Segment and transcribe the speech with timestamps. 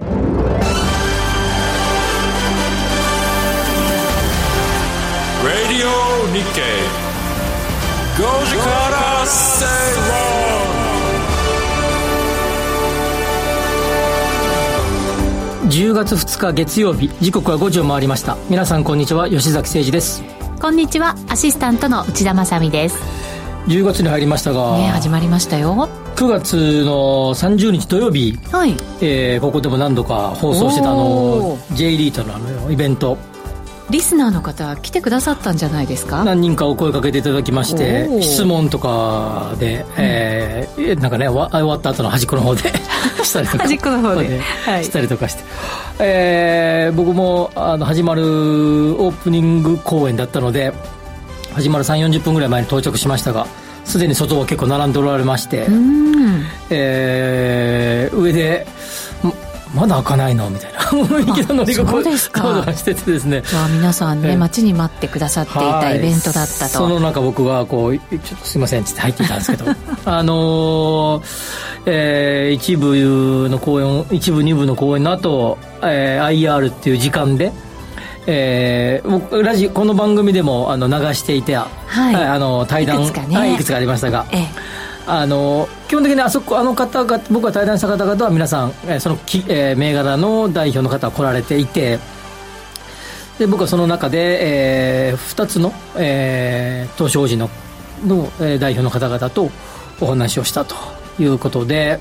[0.00, 0.08] Radio
[6.32, 6.82] Nikkei.
[8.16, 9.64] 5時から正
[10.08, 10.14] 論
[15.68, 18.36] 10月2日月曜日時刻は5時を回りました。
[18.50, 19.28] 皆さんこんにちは。
[19.28, 20.22] 吉崎誠二です。
[20.60, 21.14] こんにちは。
[21.28, 23.33] アシスタントの内田まさです
[23.66, 25.88] 10月に入りましたがね始まりましたよ。
[26.16, 28.72] 9月の30日土曜日、はい。
[29.00, 33.16] えー、ここでも何度か放送してたあの J リートのあのイベント。
[33.90, 36.24] リスナーの方来てくださったんじゃないですか？
[36.24, 42.62] 何人かお声かけていただきまして質問とかで、えー、なんかね終わった後の端っこの方で
[43.24, 43.64] したりとか。
[43.64, 45.42] 端っこの方で、はい、したりとかして、
[45.98, 50.72] えー、僕もあの始まるオープニング公演だったので
[51.54, 53.46] 始まる3 4 0分ぐらい前に到着しましたが
[53.84, 55.66] すでに外は結構並んでおられまして、
[56.70, 58.66] えー、上で
[59.74, 60.48] まだ開かないの？
[60.50, 60.78] みたいな。
[60.78, 63.42] 雰囲気の乗り心地しててですね。
[63.52, 69.64] あ皆さんね、えー、待ちに待ってくださっていたイベントだったと、その中僕はこうちょっとすいませんって入っていたんですけど。
[70.06, 71.22] あのー、
[71.86, 77.52] えー、一部の公演一部二部の公演の後、えー、IR っていう時間で
[78.26, 81.68] えー、僕ラジこの番組でもあの流していて、は
[82.12, 84.48] い、あの対談いくつか、ね、はい、いくつかありましたが、ええ。
[85.06, 91.98] あの基本的にあそこあの方が僕が対談した方々は皆さん、えー、そのき、えー、銘柄の代表の方が来られていて
[93.38, 97.50] で僕はその中で、えー、2つの、えー、東証時の
[98.06, 99.50] の、えー、代表の方々と
[100.00, 100.74] お話をしたと
[101.18, 102.00] いうことで、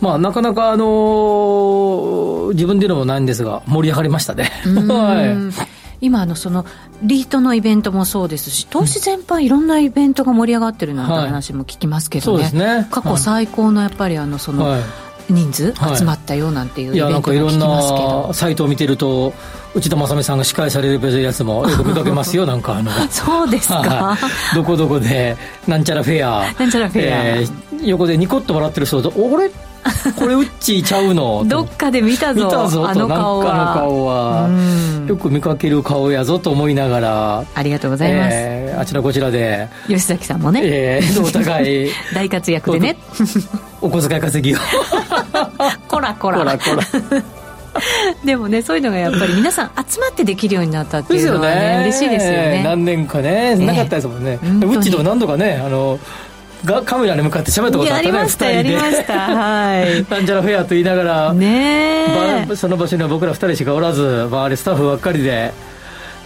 [0.00, 4.50] まあ、なかなか、あのー、自分で言うのもないんですが盛り上がりましたね。
[4.64, 5.74] はい。
[6.00, 6.66] 今あのその
[7.02, 12.44] リートのイベントもそうですし投資全般いろんなイベントが盛り上がってるなんて話も聞きますけどね。
[12.44, 12.52] はい。
[12.52, 14.80] ね、過去最高のやっぱりあのその、はい。
[15.30, 19.32] 人数集まったよなんていうイベントも聞きますけど、はい、いなサイトを見てると
[19.74, 22.90] 内田正美さんが司会されるやつもよく見かけますよ なんかあの。
[23.10, 24.18] そうですか、は
[24.52, 26.52] い、どこどこでなんちゃらフェア。
[26.58, 29.50] なんちゃらフェア、えー、横でニコッと笑ってる人と「俺
[30.16, 31.44] これウッチーちゃうの？
[31.48, 33.54] どっかで見たぞ見たぞあの顔は。
[33.54, 34.48] あの顔は。
[35.08, 37.44] よく見かける顔やぞと思いながら。
[37.54, 39.68] ありがとうございます、えー、あちらこちらで。
[39.88, 41.90] 吉崎さんもね、えー、お互い。
[42.14, 42.96] 大活躍でね。
[43.82, 44.58] お小遣い稼ぎを。
[45.88, 46.38] こらこら。
[46.38, 46.64] こらこ
[47.10, 47.43] ら
[48.24, 51.78] でもねそういうのがやっぱり皆さん集まってできるようになったっていうのはねね。
[51.82, 52.62] 嬉しいですよね。
[52.64, 55.98] 何年かねなかったですもんね、えー、うちでも何度かねあの
[56.64, 59.12] がカメラに向かって喋ったことあったねやりましたやりました。
[59.14, 60.06] はい。
[60.10, 65.52] なんちゃらフェアと言いながらねその場所には僕ら2人しかおらず周りスタッフばっかりで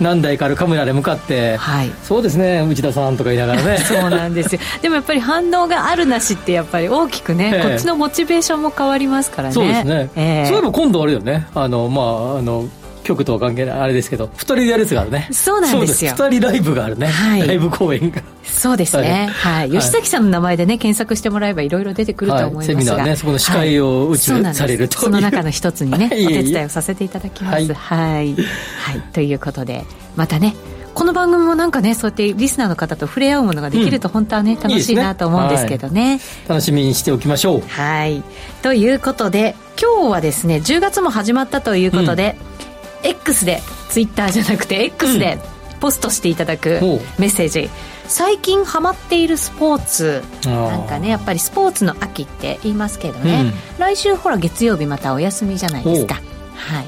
[0.01, 3.79] 何台かあるカメラで向かって、はい、そうですね内田さんとか言いながらね。
[3.87, 4.61] そうなんですよ。
[4.83, 9.55] でもやっぱり反応があるなしってやっぱり大きくね、えー、こっちのモチベーションも変わりますからね。
[9.55, 11.47] そうですね、えー、そういえば今度あれよね。
[11.55, 12.69] あのまああの
[13.09, 15.29] 局とは関係ないあれですけど2人でやるやつがあるね。
[15.33, 16.13] そうなんですよ。
[16.13, 18.23] 2人ライブがあるね、はい、ライブ公演が。
[18.45, 19.29] そうですね。
[19.33, 27.73] はい、吉崎さんの名前でね検索してもらえばいろいろ出てくると思いますが、はい、セミナーねそこの司会をうち、はい、されるとその中の一つにね お手伝いをさせていただきます。
[27.73, 29.85] はい、はい、ということで
[30.17, 30.55] またね
[30.99, 37.63] この番組もなんかねそうやってリスナーの方と触れ合うものができると本当はね、うん、楽しいなと思うんですけどね、ねはい、楽しみにしておきましょう。
[37.69, 38.25] はい。
[38.63, 42.37] ということで今日はですね10月も始まったということで、
[42.68, 42.68] うん、
[43.03, 45.39] X でツイッターじゃなくて X で
[45.81, 46.81] ポストしていただく
[47.19, 47.71] メッセージ、
[48.09, 50.23] 最近ハマっているスポーツ。
[50.45, 56.15] なんかねやっぱりスポーツの秋って言いますけどね、うん、来週ほら月曜日またお休みじゃないですか。
[56.55, 56.87] はい。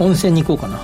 [0.00, 0.80] 温泉に行こうかな。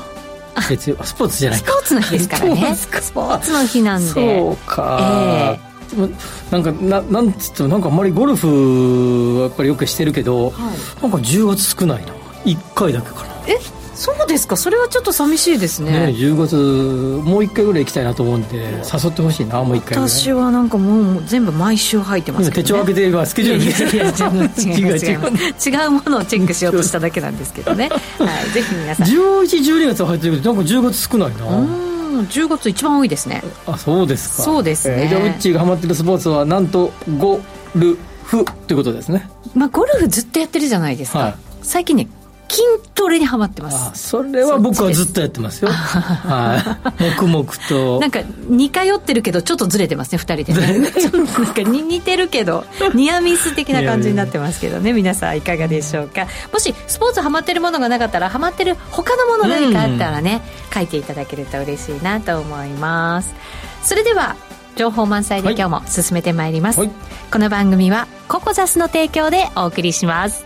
[0.68, 1.58] 月曜スポーツじゃない。
[1.58, 2.74] スポーツの日ですからね。
[2.74, 4.08] スポーツの日なんで。
[4.08, 5.58] そうか、
[5.92, 6.14] えー、
[6.50, 12.12] なんかななんつってもなんかあんまりゴルフやっぱりよくしてるけど、はい、なんか10月少ないな。
[12.44, 13.34] 1回だけかな。
[13.46, 13.58] え？
[13.96, 14.56] そうですか。
[14.56, 15.90] それはちょっと寂しいですね。
[15.90, 23.64] ね10月もう1回ぐらい行きたいなと思うんで誘ってほしいなもう1回私はなんかもう全部毎週入ってますね、手帳開けて今スケジュール
[24.78, 25.84] 違う違う。
[25.84, 25.90] 違う。
[25.90, 27.88] ものをチェックしようとしただけなんですけどね、
[28.18, 29.06] はい、ぜひ皆さん。
[29.06, 31.56] 1112月入ってるけどなんか10月少ないな。
[31.56, 31.86] うん
[32.30, 33.42] 10月一番多いですね。
[33.66, 34.42] あそうですか。
[34.42, 37.40] そうですね、えー、じゃあウッチーがハマってるスポーツはなんとゴ
[37.74, 39.28] ルフということですね。
[39.54, 42.08] まあゴルフずっとやってるじゃないですか、はい、最近ね
[42.48, 42.62] 筋
[42.94, 44.08] トレにはまってます。
[44.08, 45.70] それは僕はずっとやってますよ。
[45.72, 47.02] はい。
[47.02, 48.00] 黙々と。
[48.00, 50.92] なんか似通ってるけどちょっとずれてますね2人でね。
[50.92, 52.64] ちょっとなんか似てるけど
[52.94, 54.92] ニアミス的な感じになってますけどね。
[54.92, 56.26] 皆さんいかがでしょうか。
[56.52, 63.34] もしスポーツハマってるものがなかったらハマってる他のもの何かあったらね、うん、書いていただけると嬉しいなと思います。
[63.82, 64.36] それでは
[64.76, 66.90] 情報満載で今日も進めてまいります、はい、
[67.32, 70.44] この番組はココザスの提供でお送りします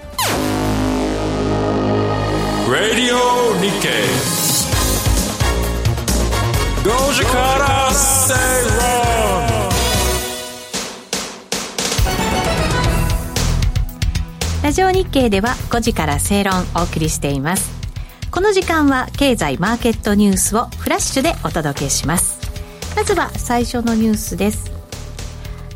[2.70, 3.17] Radio
[3.61, 3.90] Nikkei.
[6.84, 8.81] 5時から正論
[14.62, 17.72] ラジオ日経では5時から正論お送りしています。
[18.31, 22.38] この時間は経済マーケットニュースをフラッシュでお届けします。
[22.94, 24.70] まずは最初のニュースです。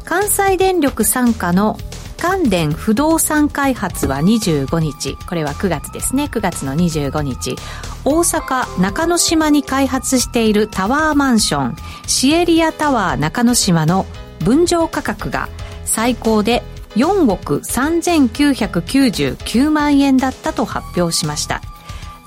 [0.05, 1.77] 関西電力傘下の
[2.15, 5.17] 関電不動産開発は25日。
[5.27, 6.25] これは9月ですね。
[6.25, 7.57] 9月の25日。
[8.05, 11.77] 大阪中之島に開発しているタワーマンション。
[12.07, 14.07] シエリアタワー中之島の
[14.45, 15.49] 分譲価格が
[15.85, 16.63] 最高で
[16.97, 21.61] 4億3999万円だったと発表しました。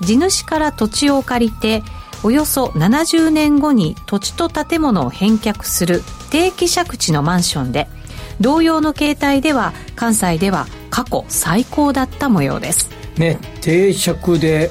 [0.00, 1.82] 地主から土地を借りて
[2.22, 7.88] およそ70年後に土地と建物を返却する定期借地のマンションで
[8.40, 12.90] 同様の形態では関西では過去最高だった模様です。
[13.16, 14.70] ね定着で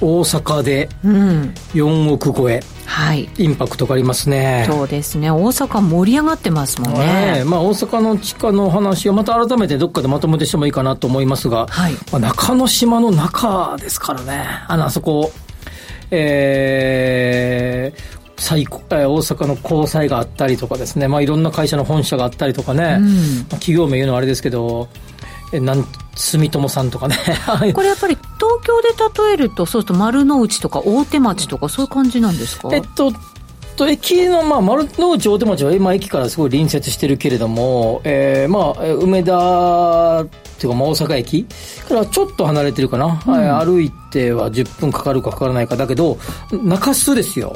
[0.00, 1.54] 大阪でうん。
[1.74, 2.62] 4億超え。
[2.86, 3.28] はい。
[3.38, 4.64] インパクトがありますね。
[4.68, 5.30] そうですね。
[5.30, 7.42] 大阪盛り上がってますもんね。
[7.42, 11.92] ねまあ、大阪の地価の話をまた改めてどっかでまとめてしてもいいかなと思いますが、はい。
[12.10, 14.44] まあ、中之島の中ですからね。
[14.66, 15.30] あのあそこ
[16.10, 23.06] えー最高えー大阪の高裁があったりとかですね、まあ、いろんな会社の本社があったりとかね、うん。
[23.06, 24.88] まあ企業名言うのはあれですけど
[25.52, 25.84] えなん
[26.16, 27.16] 住友さんとかね。
[27.74, 28.88] これやっぱり東京で
[29.28, 32.68] 例えるとそうすると丸の内とか大手町とかそういう感じなんですか？
[32.72, 33.12] えっと、
[33.76, 40.26] と駅の、まあ、丸の内大手町は今駅からすごい隣接してるけれども、えー、まあ、えー梅田っ
[40.58, 41.46] ていうか、まあ、大阪駅
[41.88, 46.18] からちょっと離れてるかな、はい歩いては10分かかるかかからないかだけど、
[46.52, 47.54] 中洲ですよ。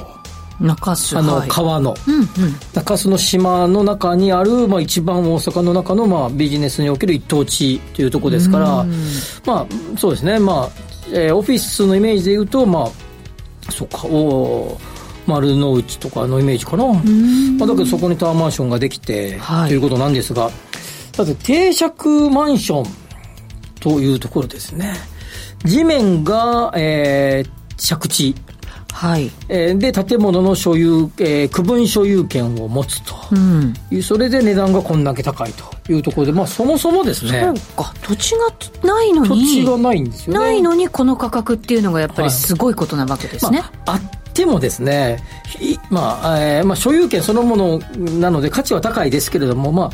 [0.61, 1.95] 中洲あの、はい川の。
[2.07, 2.27] うんうん
[2.73, 8.93] 中洲の島の中にある、まあ、一番大阪の中の、まあ、ビジネスにおける一等地というところですから、うん
[9.47, 10.71] まあ、そうですね、まあ、
[11.13, 12.85] えーオフィスのイメージで言うと、ま
[13.69, 14.95] あ、そっか、おー
[15.27, 16.87] 丸の内とかのイメージかな。
[16.87, 16.95] ま
[17.65, 20.51] あ、だけどそこにタワーマンションができて、はいということなんですが、
[21.17, 22.93] だって定着マンション
[23.81, 24.93] というところですね。
[25.65, 28.35] 地面が、えー借地。
[28.95, 29.29] はい。
[29.49, 33.15] えーで、建物の所有、えー区分所有権を持つと。
[33.33, 33.75] うん。
[33.91, 37.43] いう、それで値段がこんだけ高いというところで、まあそもそもですね。
[37.43, 37.93] そう、か。
[38.03, 38.35] 土地
[38.83, 40.39] がないの土に地がないんですよね。
[40.39, 44.01] ないのにこの価格っていうのがやっぱりすごいことなわけですね、まあ、あっ
[44.33, 45.19] てもですね、
[45.61, 47.79] いまあ、えーまあ、所有権そのもの
[48.21, 49.91] なので価値は高いですけれども、まあ、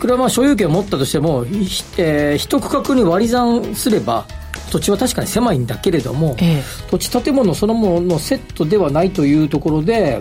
[0.00, 4.24] これはまあ所有権を持ったとしても、ひえー一区画に割り算すれば、
[4.70, 6.62] 土地は確かに狭いんだけれども、ええ。
[6.90, 10.18] 土地建物そのもののセットではないというところで、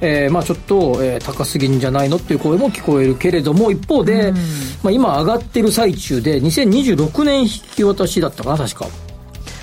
[0.00, 4.36] えーまあちょっと、えー高すぎんじゃないのっていう声も聞こえるけれども、一方で、うん。
[4.82, 8.86] まあ今上がってる最中で、2026年引き渡しだったかな、確か。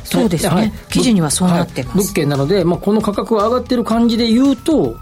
[0.04, 0.72] そうですね、はい。
[0.90, 2.04] 記事にはそうなってます、はい。
[2.06, 4.96] 物件なので、まあ、この価格が上がってる感じで言うと、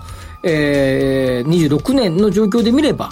[0.44, 3.12] えー、26年の状況で見れば、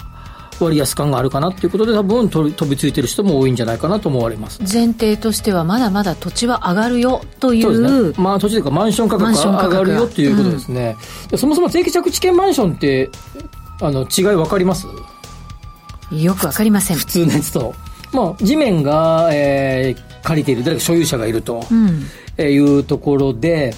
[0.60, 4.60] 割安感があるかなということで、多分飛びついてる人も多いんじゃないかなと思われます。
[4.60, 8.12] 前提としてはまだまだ土地は上がるよといそううですね。
[8.22, 10.96] まあ、土地というか、マンション価格がが上がるよということですね。
[11.30, 13.10] でそもそも定期借地権マンションって、
[13.80, 14.86] あの、違い分かります？
[16.12, 17.74] よくわかりません普通のやつと。
[18.12, 21.64] まあ、地面が、えー借りている、誰か所有者がいると。
[21.70, 22.04] うん
[22.36, 23.74] えーいうところで、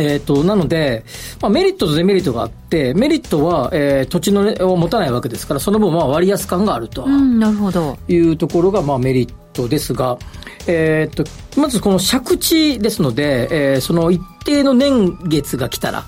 [0.00, 1.04] えっ、と、なので、
[1.40, 7.04] まあ、メリットとデメリットがあって、メリットは、えー土地の、ね、を持たないわけですから、その分、まあ、割安感があると。
[7.04, 7.98] うんなるほど。
[8.08, 10.18] いうところが、まあ、メリットですが、
[10.66, 11.24] えっ、と、
[11.60, 16.04] まずこの借地ですので、えーその一定の年月が来たら、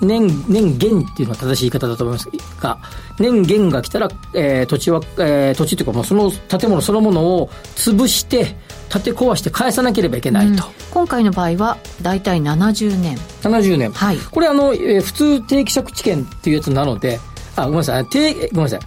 [0.00, 2.28] 年、年限っていうのは正しい言い方だと思います
[2.60, 2.78] が、
[3.18, 8.56] 年限が来たら、えー土地は、えー土地というか、まあ、その建物そのものを潰して、
[8.90, 10.66] 建て壊して返さなければいけないと。
[10.66, 10.72] うん。
[10.90, 13.16] 今回の場合は大体70年。
[13.42, 13.92] 70年。
[13.92, 14.18] はい。
[14.18, 17.18] これあの、えー普通定期借地権っていうやつなので、
[17.56, 18.80] あ、ごめんなさい、定ごめんなさい。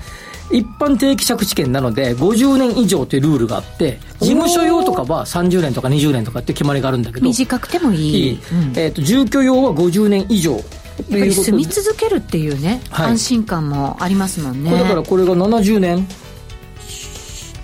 [0.52, 8.40] 一般定期借地権なので、50年以上というルールがあって、事務所用とかは30年とか20年とかって決まりがあるんだけど、短くてもいい。
[8.52, 8.74] うん。
[8.76, 10.60] えっ、と、住居用は50年以上。
[11.08, 13.12] 住み続けるっていうね、はい。
[13.12, 14.72] 安心感もありますもんね。
[14.72, 16.08] だからこれが70年。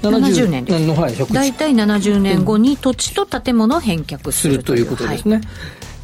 [0.10, 5.48] 70年ですの、はい、大体70年後に土地と建物を返却するということですね、ね。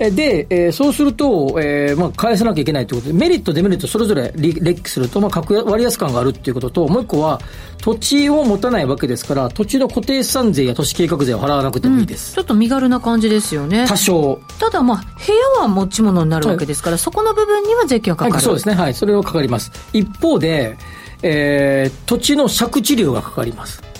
[0.01, 7.39] えで、えーそうすると、えーまあ、返さなきゃいけないということで、メリット、デメリット、それぞれ列記すると、まあ、格割安感があるっていうことと、もう一個は、
[7.81, 12.33] 土地を持たないわけですから、土地の固定資産税や都市計画税を払わなくてもいいです。
[12.33, 14.39] ちょっと身軽な感じですよね多少。
[14.59, 18.73] ただまあ部屋は持ち物になるわけですから、そこの部分には税金がかかる、はい、そうですね。
[18.73, 18.93] はい。
[18.95, 19.71] それはかかります。
[19.93, 20.77] 一方で、
[21.21, 23.90] えー土地の借地料がかかります。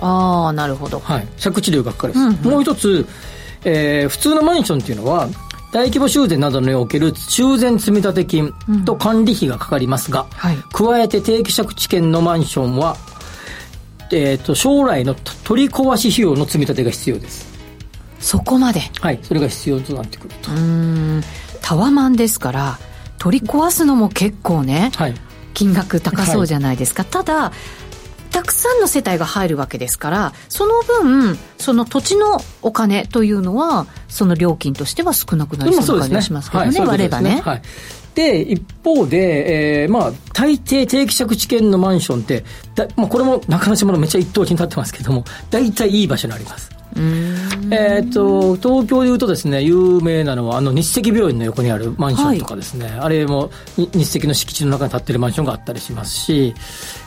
[0.00, 1.28] ああなるほどはい。
[1.42, 2.26] 借地料がかかります。
[2.26, 3.06] うんうんもう一つ、
[3.64, 5.28] えー普通のマンションっていうのは、
[5.72, 8.52] 大規模修繕などにおける修繕積立金
[8.84, 12.96] と管理費がかかりますが、はい加えて定期借地権のマンションは、
[14.10, 15.14] えー、と将来の
[15.44, 17.50] 取り壊し費用の積み立てが必要です。
[18.18, 20.50] そこまではい、それが必要となってくると。
[20.50, 20.58] うー
[21.18, 21.22] ん
[21.62, 22.78] タワマンですから
[23.18, 25.14] 取り壊すのも結構ねはい。
[25.52, 27.52] 金額高そうじゃないですか、ただ
[28.30, 37.62] たくさんの世帯が入るわけですからその分その土地のお金というのはその料金としては少なくなりそうな感じがしますけどねはい割ればね、はい。
[38.14, 42.44] で、一方で、えーまあ、大抵定期借地権のマンションって、
[42.74, 46.79] だまあ、これも中之島のめっちゃ一等地に立ってますけども、大体いい場所にあります。
[47.70, 56.54] えっと、東京でいうとですね、有名なのは、あの、日赤病院の横にあるマンションとかですね、あれも、に日赤の敷地の中に建ってるマンションがあったりしますし、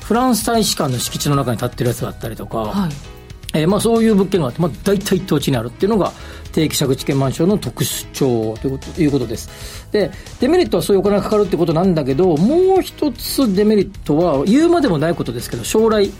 [0.01, 3.13] フランス大使館の敷地の中に建ってるやつがあったりとか、はい。
[3.55, 6.11] えーまあ、そういう物件があって、まあ、大体一等地にあるっていうのが
[6.53, 9.87] 定期借地権マンションの特徴というこということです。
[9.91, 16.11] でデメリットはそういうお金がかかるってことなんだけどもう一つデメリットは言うまでもないことですけど将来、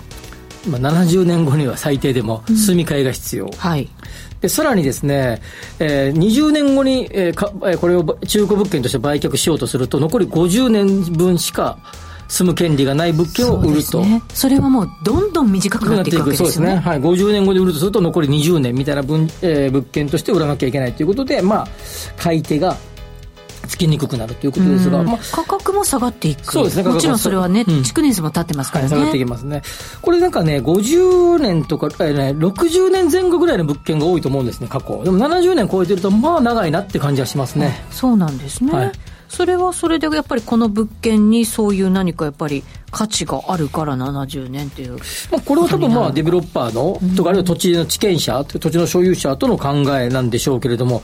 [0.68, 3.90] まあ、70年後には最低でも住み替えが必要、はい。
[4.42, 5.42] でさらにですね、
[5.80, 11.78] えー20年後に、えーかえーこれを中古物件として売却しようとすると残り50年分しか
[12.28, 13.82] 住む権利がない物件を売ると。
[13.84, 14.24] そうですね。
[14.34, 16.76] それはもうどんどん短くなっていくわけですよね。
[16.78, 17.00] はい。
[17.00, 21.68] 50年後で売るとすると残り20年みたいな分、えー物件として売らなきゃいけないということで、まあ、
[22.18, 22.76] 買い手が
[23.68, 25.08] つきにくくなるということですが、うん。
[25.08, 26.52] まあ、価格も下がっていく。
[26.52, 27.84] そうですねもちろんそれはね、うん。
[27.84, 29.62] 築年数も経ってますからね、はい下がっていきますね。
[30.02, 35.04] これなんかね、50年とか、えーね、60年前後ぐらいの物件が多いと思うんですね、過去。
[35.04, 37.84] でも70年超えてると、まあ長いなって感じがしますね。
[37.92, 38.92] そうなんですね、はい。
[39.30, 44.98] それはそれでやっぱりこの物件にそういう何かやっぱり価値があるから70年っていう。
[45.32, 51.02] まあ、これは多分まあデベロッパーの、とかあるいは土地の地権者、土地の所有者との考えなんでしょうけれども、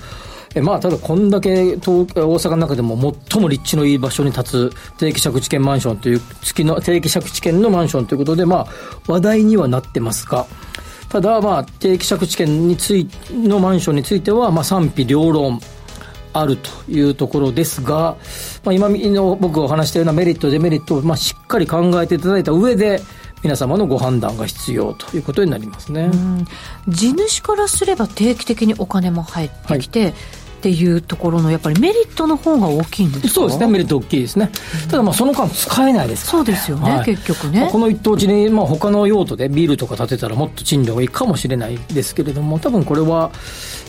[0.55, 8.67] えまあ、ただこんだけ東大阪の中でも最も立地のいい場所に立つ定期借地権マンションという月の定期借地権のマンションということで、まあ、
[9.07, 10.47] 話題にはなってますが、
[11.09, 15.59] ただ、まあ、定期借地権についのマンションについては、まあ、賛否両論。
[16.31, 18.15] あるというところですが、
[18.63, 23.01] まあ、今の僕がお話したようなメリット、デメリットを、まあ、しっかり考えていただいた上で、
[23.43, 26.11] 皆様のご判断が必要ということになりますね。
[26.87, 30.13] 地主からすれば定期的にお金も入ってきて、
[30.59, 33.27] っていうところのやっぱりメリットの方が大きいんですか？
[33.29, 34.51] そうですね、メリット大きいですね。
[34.89, 43.31] ただ、まあ、その間使えないですからそうですよね、はい結局ね、まあこの一等地に、まあ、他の用途でビルとか建てたらもっと賃料がいいかもしれないですけれども、多分これは、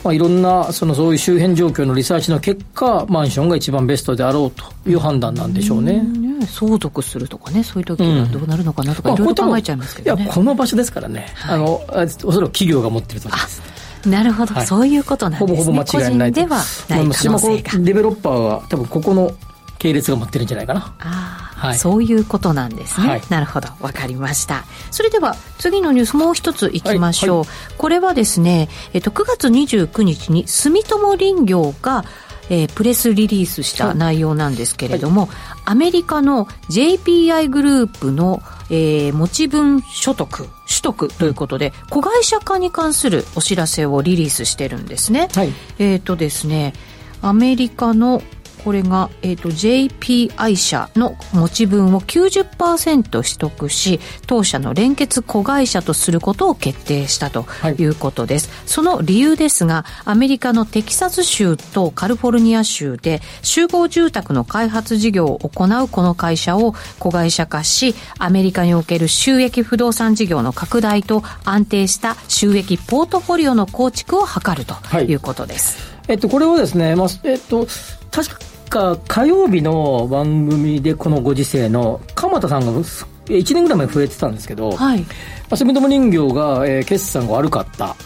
[0.05, 6.01] まあ、いろんな、その、そういう周辺状況のリサーチの結果、マンションが一番ベストであろうという判断なんでしょうね。
[6.01, 11.27] ね相続するとかねそういう時はどうなるのかなとかまあいろいろ考えちゃいますけどねいや、この場所ですからね。
[11.47, 13.61] あの、あおそらく企業が持ってると思います。
[14.07, 14.67] なるほど、はい。
[14.67, 15.57] そういうことなんですね。
[15.57, 16.41] ほぼほぼ間違いないと。
[16.41, 17.79] 個人ではない可能性が。
[17.79, 19.33] のデベロッパーは多分ここの
[19.79, 20.95] 系列が持ってるんじゃないかな。
[20.99, 21.79] ああ、はい。
[21.79, 23.23] そういうことなんですね、はい。
[23.31, 23.69] なるほど。
[23.81, 24.65] わかりました。
[24.91, 27.49] それでは次のニュースもう一ついきましょう、はい。
[27.79, 32.05] これはですね、えっと、9月29日に住友林業が
[32.51, 35.29] えープレスリリースした内容なんですけれども、
[35.65, 40.49] アメリカの JPI グループの、えー持ち分所得取
[40.83, 45.29] 得ということで、子会社化に関するお知らせをリリースしてるんですね。
[45.33, 45.53] はい。
[45.79, 46.75] えっ、とですね、
[47.23, 48.23] アメリカの
[48.65, 57.47] これが、えー、と JPI 社の持ち分を90%取得し当社の連結子会社とすることを決定したと
[57.79, 57.83] い。
[57.83, 75.15] いうことです、その理由ですがアメリカのテキサス州とカリフォルニア州で集合住宅の開発事業を行うこの会社を子会社化しアメリカにおける収益不動産事業の拡大と安定した収益ポートフォリオの構築を図るとい。
[75.15, 75.77] うことです、
[76.09, 77.67] えっと、これはですね、まあ、えっと、
[78.11, 78.29] 確
[78.69, 85.07] か火曜日の番組でこのご時世の鎌田さんが1年ぐらい前に増えてたんですけど、はいま
[85.51, 87.97] あ、住友人形が、えー決算が悪かった。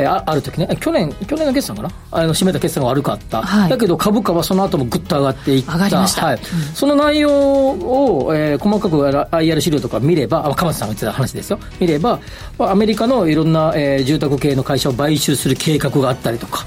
[0.00, 1.90] えーあある時ね、え去年、去年の決算かな？
[2.10, 3.42] あの、締めた決算が悪かった。
[3.42, 5.74] はいだけど株価はその後もぐっと上がっていった。
[5.74, 6.38] 上がりましたはい。
[6.74, 11.58] その内容を、えー細かく IR 資料とか見れば、あ、鎌田さんが言ってた話ですよ。
[11.78, 12.18] 見れば、
[12.58, 16.64] まあアメリカのいろんな、えー住宅系の会社を買収する計画があったりとか、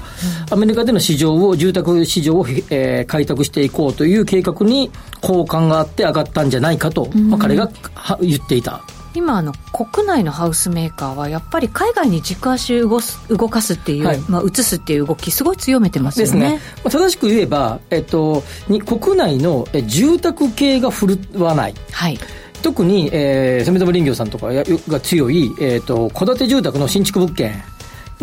[0.50, 8.80] アメリカでの市場を、住宅市場を、えー開拓していこうという計画に好感があって上がったんじゃないかと、まあ、彼がは言っていた。
[9.14, 16.60] 今あの国内のハウスメーカーはやっぱり海外に軸足を動す動かすっていう、はいまあ、移すっていう動きすごい強めてますよねね。
[16.82, 21.74] まあ正しく言えば、えっと、に国内のえ住宅系が振るわない。
[21.92, 22.18] はい
[22.62, 27.62] 特に、えー、住友林業さんとかやが強い、えっと、戸建て住宅の新築物件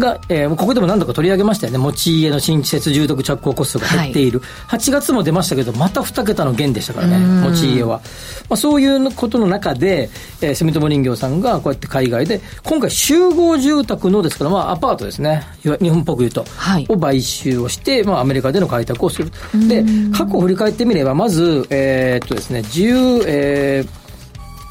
[0.01, 1.77] が、えーここでも何度か取り上げましたよね。
[1.77, 4.41] 持ち家の新設住宅着工コストが減っている。
[4.67, 8.01] 8月も出ましたけど、また2桁の減でしたからね、持ち家は。
[8.49, 10.09] まあ、そういうことの中で、
[10.41, 15.43] えー住友人形さんがこうやって海外で、今回集合住宅のですから、まあアパートですね。
[15.63, 16.45] いわ日本っぽく言うと。
[16.57, 19.31] はいを買収をして、まあアメリカでの開拓をする。
[19.67, 24.01] で、過去を振り返ってみれば、まず、えーっとですね、10、えー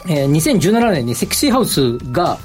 [0.08, 2.38] えー2017年にセクシーハウスが、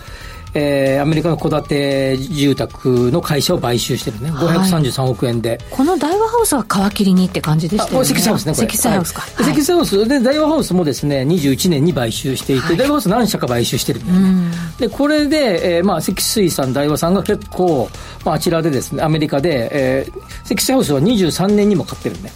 [0.55, 4.31] えーアメリカの戸建て住宅の会社を買収してるね。
[4.31, 5.59] 533億円で。
[5.69, 8.67] この大和ハウスは皮切りにって感じでしたよね積載ハウスね、これ。
[8.67, 10.07] 積載ハウスか、はいハウス。
[10.07, 14.51] で、大和ハウスもですね、21年に買収していて、はい大和ハウス何社か買収してるんだよね。
[14.79, 17.89] で、これで、えーまあ、積水さん、大和さんが結構、
[18.23, 22.31] まあ、あちらでですね、アメリカで、えー、積水ハウスは23年にも買ってるんで。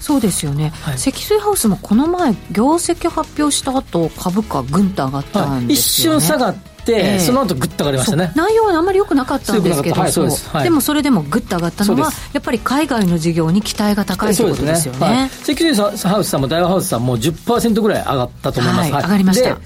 [0.00, 7.18] そうですよね、はい積水ハウスもこの前業績発表した後株価ぐんと上がったはい一んですよね、瞬下がって、ええ。
[7.20, 8.32] その後グッと上がりましたね。
[8.34, 10.64] 内容はあんまり良くなかったんですけど、はいはい。
[10.64, 15.06] でもそれでもぐっと上がったのはやっぱり海外の事業に期待が高いということですよね。
[15.06, 18.92] はい、積水ハウスさんも大和ハウスさんも10%ぐらい上がったと思います。
[18.92, 19.54] はい上がりました。
[19.54, 19.56] で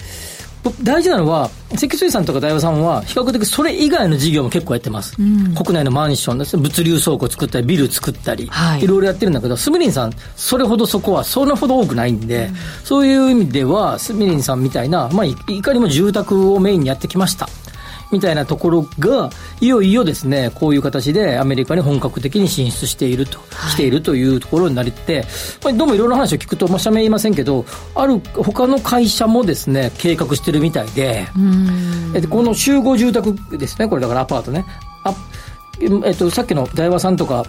[0.82, 5.16] 大事なのは、積水さんとか大和さんは、比較的それ以外の事業も結構やってます。
[5.16, 12.50] 国内のマンションですね、物流倉庫作ったり、ビル作ったり、はいいろいろやってるんだけど、スミリンさん、それほどそこは、それほど多くないんで、
[12.82, 17.48] そういう意味では、スミリンさんみたいな、まあ、いいかにも住宅をメインにやってきました。
[18.14, 19.28] みたいなところが、
[19.60, 23.40] いよいよですね、こういう形でアメリカに本格的に進出していると、
[23.70, 25.24] しているというところになりって、
[25.64, 27.66] まあ、どうもいろいろな話を聞くと、まあ、社名言いませんけど、
[27.96, 31.26] ある他の会社もですね、計画してるみたいで、
[32.14, 34.64] えこの集合住宅ですね、これだからアパートね。
[35.02, 35.12] あ
[35.80, 37.44] えっと、さっきの大和さんとか、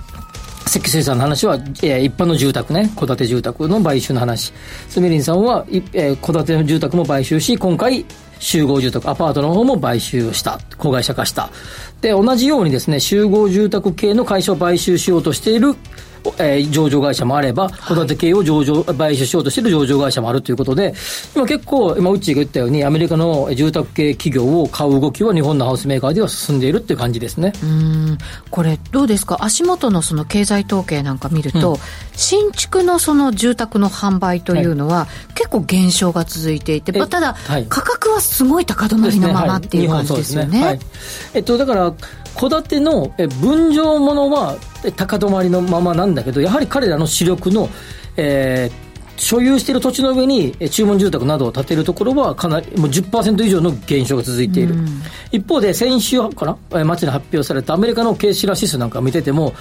[0.67, 4.51] 積水さんの話は、えー一般の住宅ね、戸建て住宅の買収の話。
[4.89, 8.05] スミリンさんは、いえー戸建ての住宅も買収し、今回、
[8.39, 10.59] 集合住宅、アパートの方も買収をした。
[10.77, 11.49] 子会社化した。
[12.01, 15.75] で、同じようにですね、集合住宅系の会社を買収しようとしている、
[16.39, 20.95] えー上場会社もあれば、戸建て系を上場、買収しようとしている上場会社もあるということで、
[21.35, 27.53] 今結構、今、ウッチーが言ったように、アメリカの住宅系企業を買う動きは日本のハウスメーカーでは進んでいるっていう感じですね。
[27.61, 28.17] うん
[28.49, 29.37] これどうですか？
[29.41, 31.77] 足元のその経済統計なんか見ると、
[32.15, 37.65] 新築のその住宅の販売というのは、結構減少が続いていて、えまあただ、はい。
[37.67, 40.63] 価格はすごい高止まりのままっていう感じですよね。
[40.63, 40.79] はい。
[41.33, 41.93] えっと、だから、
[42.37, 47.69] 戸建てのえ分譲ものはえ高止まりのままなんだけど、やはり彼らの主力の、
[48.17, 48.85] えー
[49.17, 54.75] 所有している土地の上にえ注文住宅などを建てるところはかなりもう10%以上の減少が続いている、
[55.31, 59.53] 一方で先週かなえー末に発表されたアメリカのケーシラ指数なんか見てても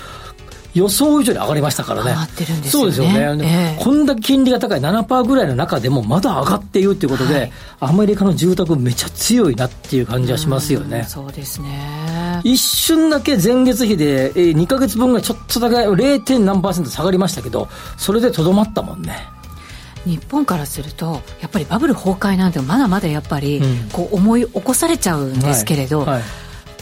[0.75, 11.05] 予想以上に上がりましたからね上がってるんですよねそうですよね、ええこんだけ金利が高い7%ぐらいの中でもまだ上がっているっていうことで、はいアメリカの住宅めちゃ強いなっていう感じはしますようんね。
[11.07, 12.41] そうですね。
[12.43, 16.39] 一瞬だけ前月比で、えー2ヶ月分がちょっとだけ 0.
[16.39, 19.15] 何パーセント下がりましたけど、それでとどまったもんね。
[20.07, 26.23] 日本からするとやっぱりバブル崩壊なんてまだまだやっぱりうんこう思い起こされちゃうんですけれど、はいはい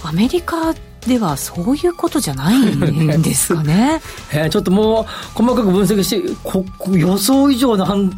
[0.05, 0.75] アメリカ
[1.07, 4.01] ではそういうことじゃないんですかね。
[4.33, 8.11] えーちょっともう細かく分析してここ予想以上の反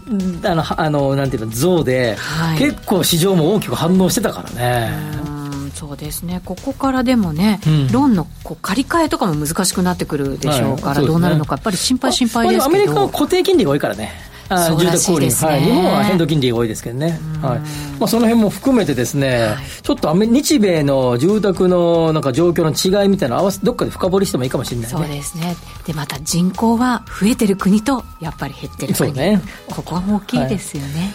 [0.45, 4.93] あのはあのなんていうの増で、はい結構市場も大きく反応してたからね。
[5.29, 5.35] うん
[5.75, 14.13] そうですねここからでもね、うんローンのこう借り換えとかも難しくなってくるでしょうから、はいねどうなるのかやっぱり心配心配ですまあアメけど、リカは固定金利が多いからね。
[14.49, 15.51] あそうらしいですね。
[15.51, 17.59] はい、日本は変動金利が多いですけどね、はい。
[17.99, 19.57] まあ、その辺も含めてですね、はい。
[19.83, 24.91] ちょっとアメ日米の住宅のなんか状況の違いみたいなの合わせどっかで深掘りしてもいいかもしれないね。
[24.91, 25.57] そうですね。
[25.87, 29.41] でまた人口は増えてる国とやっぱり減ってる国、そうね。
[29.69, 31.15] ここは大きいですよね、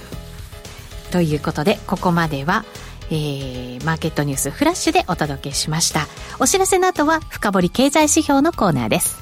[1.11, 2.65] ということでここまでは
[3.11, 6.07] えーマーケットニュースフラッシュでお届けしました。
[6.39, 9.17] お知らせの後は深掘り経済指標のコーナーです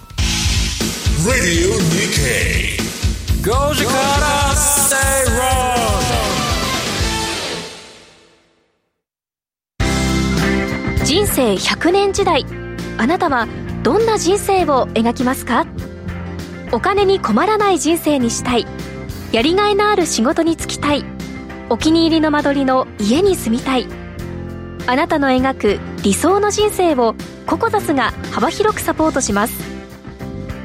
[3.48, 3.54] Radio Nikkei.
[3.54, 5.78] Go Jakarta, stay wrong.
[11.06, 12.46] 人生100年時代
[12.98, 13.48] あなたは
[13.84, 15.66] どんな人生を描きますか
[16.74, 18.66] お金に困らない人生にしたい
[19.32, 21.06] やりがいのある仕事に就きたい
[21.70, 23.88] お気に入りの間取りの家に住みたい
[24.88, 29.64] あなたの描く理想の人生をココザスが幅広くサポートします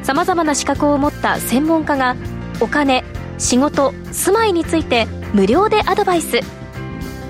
[0.03, 2.17] さまざまな資格を持った専門家が
[2.61, 3.05] お金
[3.39, 6.41] 仕事住まいについて無料でアドバイス。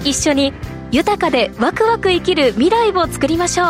[0.05, 0.53] 一緒に
[0.91, 3.67] 豊かでワクワク生きる未来を作りましょう。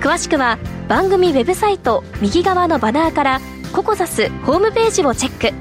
[0.00, 3.40] 詳しくは番組ウェブサイト右側のバナーから
[3.72, 5.54] ココザスホームページをチェック。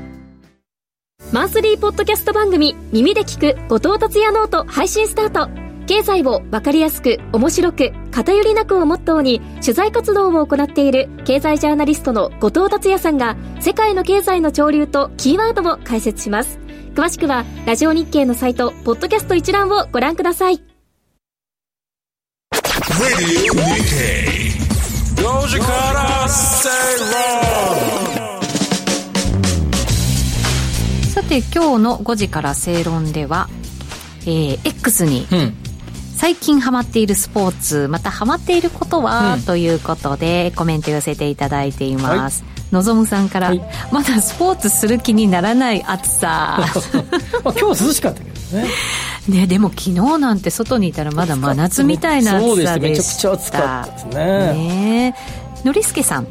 [1.31, 5.60] マンスリーポッドキャスト番組「耳で聞く後藤達也ノート」配信スタート。
[5.91, 16.59] 経済をわかりやすく面白く偏りなくをモットーに取材活動を行っている経済ジャーナリストの後藤達也さんが世界の経済の潮流とキーワードを解説します
[16.95, 20.63] 詳しくはラジオ日経のサイトポッドキャスト一覧をご覧ください
[31.13, 33.49] さて今日の5時から正論では、
[34.21, 35.70] えー X にうん
[36.21, 39.41] 最近ハマっているスポーツまたハマっていることは、うん。
[39.41, 43.61] ということでコメント寄せていただいています、のぞむさんから、はい。
[43.91, 46.59] まだスポーツする気にならない暑さ。
[47.43, 48.69] まあ今日は涼しかったけどね。
[49.29, 52.89] ねでも昨日なんて外にいたらまだ真夏みたいなそうです暑さでしたね。
[52.89, 54.25] めちゃくちゃ暑かったですね。
[54.53, 55.15] ね。
[55.63, 56.27] えのりすけさん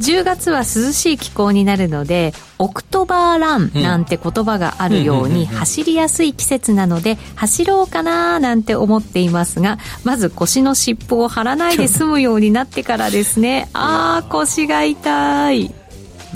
[0.00, 5.46] 10月は涼しい気候になるのでオクトバーランなんて言葉があるようにうんうんうんうん。
[5.46, 13.68] 走りやすい季節なので走ろうかななんて思っていますがまず腰の尻尾を張らないで済むようになってからですね。
[13.72, 15.74] あー腰が痛い。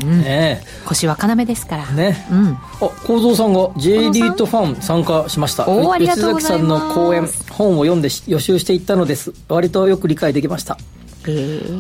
[0.05, 1.87] ね腰は要ですから。
[1.93, 2.27] えね。
[2.31, 2.59] うん。
[2.81, 5.69] あ幸三さんが J リートファン参加しました。
[5.69, 6.85] おーありがとうございます。
[6.85, 9.33] 吉崎さんの講演本を読んでし予習していったのです。
[9.49, 10.79] 割とよく理解できました。
[10.81, 10.98] えー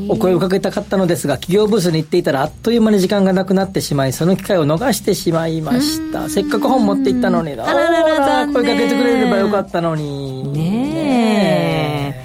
[0.09, 6.29] お声をかけたかったのですが企業ブースに行っていたらあっという間に時間がなくなってしまいその機会を逃してしまいました。
[6.29, 7.53] せっかく本持って行ったのに。
[7.53, 10.53] あららら声かけてくれればよかったのに。
[10.53, 12.23] ね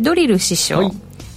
[0.00, 0.92] ドリル師匠、はい。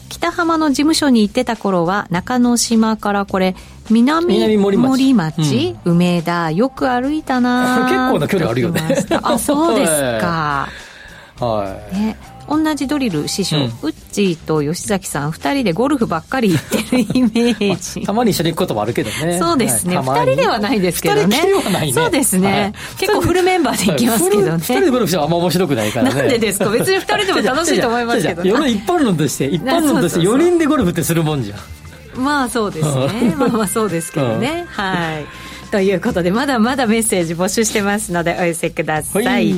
[0.10, 3.56] 北浜の事務所に行ってた頃は中之島からこれ
[3.89, 4.88] 南南森町。
[4.88, 8.82] 森町梅田よく歩いたな結構な距離あるよね。
[9.24, 9.91] あそうです
[10.22, 10.67] か、
[11.39, 11.96] はい。
[11.96, 12.17] ね、
[12.52, 13.64] 同じドリル師匠、うん。
[13.64, 18.04] ウッチーと吉崎さん2人でゴルフばっかり行ってるイメージ。
[18.06, 19.40] たまに一緒に行くこともあるけどね。
[19.40, 20.06] そうですね、はい。
[20.06, 21.38] たまに2人ではないですけどね。
[21.44, 21.94] 二人はないね。
[21.94, 22.74] そうですね、はい。
[22.98, 26.16] 結構フルメンバーで行きますけどね、はい二人でゴルフしてもあんま面白くないからね。
[26.22, 26.70] なんでですか？
[26.70, 29.46] 別に2人でも楽しいと思いますけど世の一般論として。
[29.46, 30.36] 一般論としてそうそうそう。
[30.36, 32.22] 4人でゴルフってするもんじゃん。
[32.22, 33.34] まあそうですね。
[33.40, 34.66] まあまあそうですけどね。
[34.70, 35.26] はい。
[35.72, 39.26] ということで、まだまだメッセージ募集してますので、お寄せください。
[39.26, 39.54] はい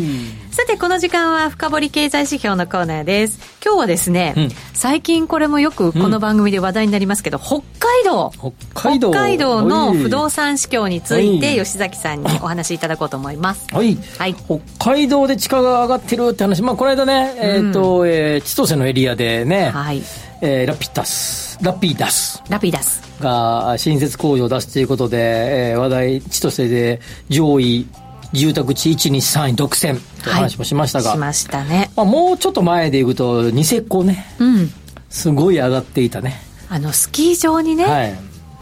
[0.53, 3.39] さて、この時間は深掘り経済指標のコーナーです。
[3.65, 8.31] 今日はですね、うん最近これもよくこの番組で話題になりますけど、北海道。
[8.37, 8.51] 北
[8.89, 13.65] 海道北海道のはい不動産市況について、はい吉崎さんにお話しいただこうと思います。
[13.73, 14.59] はい、はい北
[14.91, 20.03] 海道で地価が上がってるって話、まあ、この間ね、えっ、と、えー千歳のエリアでね、はい。
[20.41, 23.12] えーラピダス、ラピダスラピダス。
[23.23, 27.87] が新設工場を出すということで、えー話題、千歳で上位
[28.33, 31.91] 住宅地1、2、3位独占という話もしましたが、しましたね。
[31.95, 34.71] まあ、もうちょっと前でいくと、ニセコね、うん。
[35.09, 36.41] すごい上がっていたね。
[36.69, 38.13] あの、スキー場にね、はい。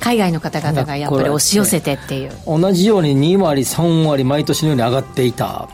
[0.01, 2.31] 海外の方々がやっぱり押し寄せてっていう。
[2.45, 5.69] 同じように2割、3割、毎年のように上がっていた。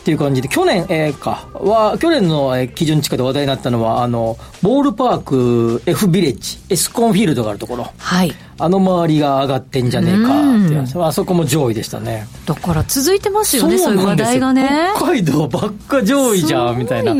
[0.00, 7.86] っていう感じで、去年、えーか、は、去年のえー基準地価で話題になったのは、あの、ボールパーク F ビレッジ、エスコンフィールドがあるところ。
[7.98, 8.34] はい。
[8.60, 12.26] あの周りが上がってんじゃねえかってあそこも上位でしたね。
[12.46, 14.92] だから続いてますよね、そういう話題がね。
[14.96, 17.14] 北海道ばっか上位じゃん、みたいな。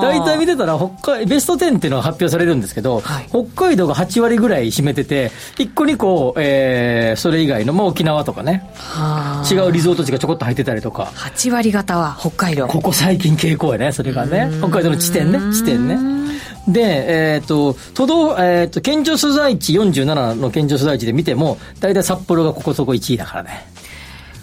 [0.00, 12.66] 大体見てたら、北海、ベスト10っていうのが発表されるんですけど、はい北海道が8割ぐらい占めてて、1個2個、えー、それ以外の、まあ沖縄とかね、はあ違うリゾート地がちょこっと入ってたりとか、8割方は北海道。
[12.66, 14.50] ここ最近傾向やね、それがね。
[14.58, 16.27] 北海道の地点ね、地点ね。
[16.68, 23.66] で、えっ、と、都道、えっ、と、県庁所在地47の県庁所在地で見ても、大体札幌がここそこ1位だからね。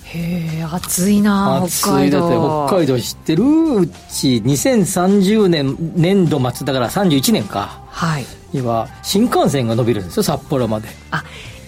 [0.06, 2.68] へえ、暑いな北海だって道。
[2.68, 3.44] 北海道知ってる？
[3.44, 8.26] うち2030年年度末だから31年かはい。
[8.54, 11.24] には新幹線が伸びるんですよ札幌まであ、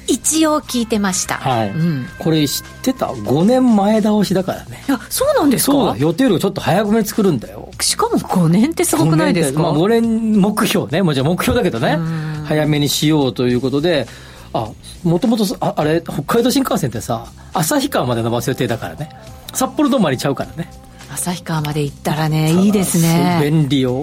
[0.07, 1.35] 一応聞いてました。
[1.35, 2.05] はい、うん。
[2.17, 4.83] これ知ってた？5年前倒しだからね。
[4.87, 5.71] いや、そうなんですか？
[5.73, 7.69] そうだ予定よりちょっと早めに作るんだよ。
[7.81, 9.61] しかも5年ってすごくないですか？
[9.61, 11.01] まあ、5年目標ね。
[11.01, 11.97] もちろん目標だけどね。
[12.45, 14.07] 早めにしようということで。
[14.53, 14.69] あ
[15.03, 19.09] もともとああれ北海道新幹線ってさ旭川まで伸ばす予定だからね。
[19.53, 20.69] 札幌止まりちゃうからね
[21.17, 23.39] 旭川まで行ったらね、いいですね。
[23.43, 23.93] 便利よ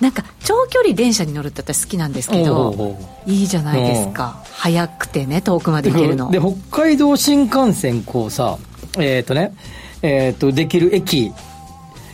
[0.00, 4.42] なんか、長距離電車に乗るって私好きなんですけどいいじゃないですか。
[4.52, 6.30] 早くてね、遠くまで行けるの。
[6.30, 8.58] で北海道新幹線こうさ
[8.98, 9.54] えっ、とね
[10.02, 11.32] えっ、とできる駅、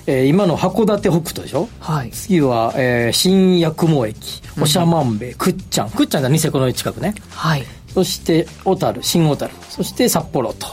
[0.06, 1.68] えー今の函館北斗でしょ？
[1.80, 2.10] はい。
[2.10, 7.64] 次は、えー新八雲駅長万部倶知安倶知安がニセコの近くねはい。
[7.92, 10.66] そして小樽新小樽そして札幌と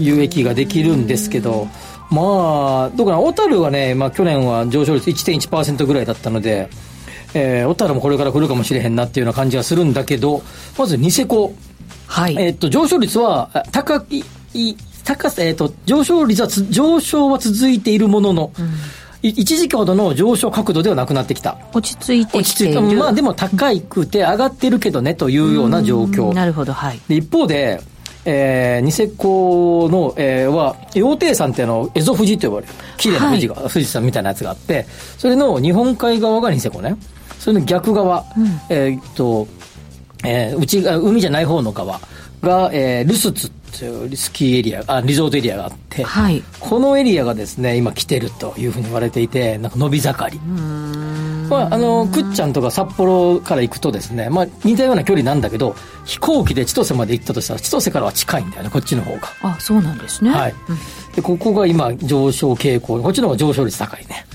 [0.00, 1.68] いう駅ができるんですけど
[2.10, 6.68] まあどうかな小樽はね、まあ、去年は上昇率1.1%ぐらいだったので
[7.34, 10.42] えー小樽もこれから来るかもしれへんなっていうような感じがするんだけど
[10.78, 11.54] まずニセコ
[12.06, 12.36] はい。
[12.38, 18.52] えっと、上昇率は、あ高い、い高さ、えっと、上昇率はつ、上昇は続いているものの、
[19.22, 21.58] 一時期ほどの上昇角度ではなくなってきた。
[21.72, 22.82] 落ち着いてきている。
[22.96, 26.32] まあでも高くて上がってるけどねというような状況。
[26.34, 27.00] なるほど、はい。
[27.08, 27.80] で一方で、
[28.24, 34.86] えー、ニセコの、えー、は、羊蹄山ってあの、蝦夷富士と呼ばれる、綺麗な富士が、はい、富士山みたいなやつがあって、
[35.18, 36.96] それの日本海側がニセコね。
[37.38, 39.46] それの逆側、うん、えっと、
[40.24, 42.00] えー、内海じゃない方の側
[42.42, 50.40] が、えー、ルスツっていうスキーエリアあリゾートエリアがあって、はい、このエリアがですね今来てるというふうに言われていてなんか伸び盛り
[51.54, 59.28] まあ、あのくっちゃんとか札幌から行くとですね、まあ、似たような距離なんだけど飛行機で千歳まで行ったとしたら千歳からは近いんだよねこっちの方が。
[59.42, 60.78] あそうなんですね、はい、うん、
[61.14, 64.26] でここが今上昇傾向こっちの方が上昇率高いね。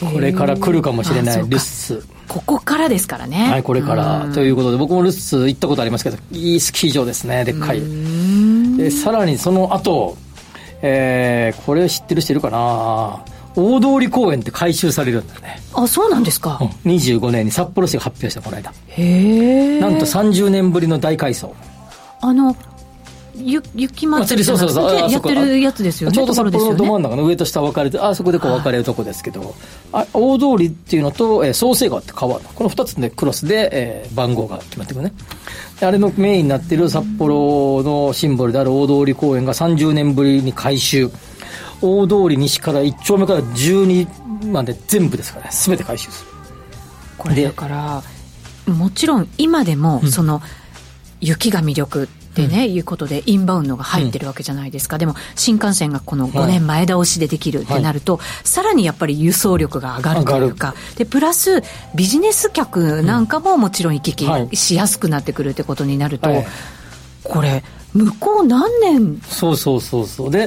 [0.00, 2.04] これから来るかもしれないルッス。
[2.26, 3.48] ここからですからね。
[3.48, 4.28] はい、これから。
[4.34, 7.80] ということで、僕もルッス行ったことありますけど、いいスキー場ですね、でっかい。
[8.76, 10.16] で、さらにその後、
[10.82, 13.24] えー、これ知ってる人いるかな？
[13.56, 15.60] 大通公園って改修されるんだね。
[15.74, 16.58] あ、そうなんですか。
[16.60, 18.72] うん、25年に札幌市が発表した、この間。
[18.88, 19.80] へえ。
[19.80, 21.54] なんと30年ぶりの大改装。
[22.20, 22.56] あの、
[23.36, 29.54] ゆ雪祭りそうそうそうやってるやつですよねちょうど札幌のど真ん中の上と下分かれてあそこでこう分かれるとこですけど、
[29.92, 35.12] あ大通りっていうのと、えー、創生川って川この2つでクロスで、えー、番号が決まってくるね
[35.80, 41.10] あれのメインになってる札幌のシンボルである大通公園が30年ぶりに改修
[41.84, 45.50] 大通り西から1丁目から12まで全部ですからね。
[45.52, 46.30] 全て改修する。
[47.18, 48.02] これだから
[48.66, 50.42] もちろん今でも、その
[51.20, 60.74] 雪が魅力ってね、うん、いうことでインバウンドが入ってるわけじゃないですか、うん、でも新幹線がこの5年前倒しでできるってなると、はい、さらにやっぱり輸送力が上がるというか。
[60.96, 61.62] でプラス
[61.94, 66.46] ビジネス客なんかももちろん行き来しやすくなってくるってことになると、はい、
[67.24, 67.62] これ
[67.94, 70.30] 向こう何年そうそうそうそう。
[70.30, 70.46] で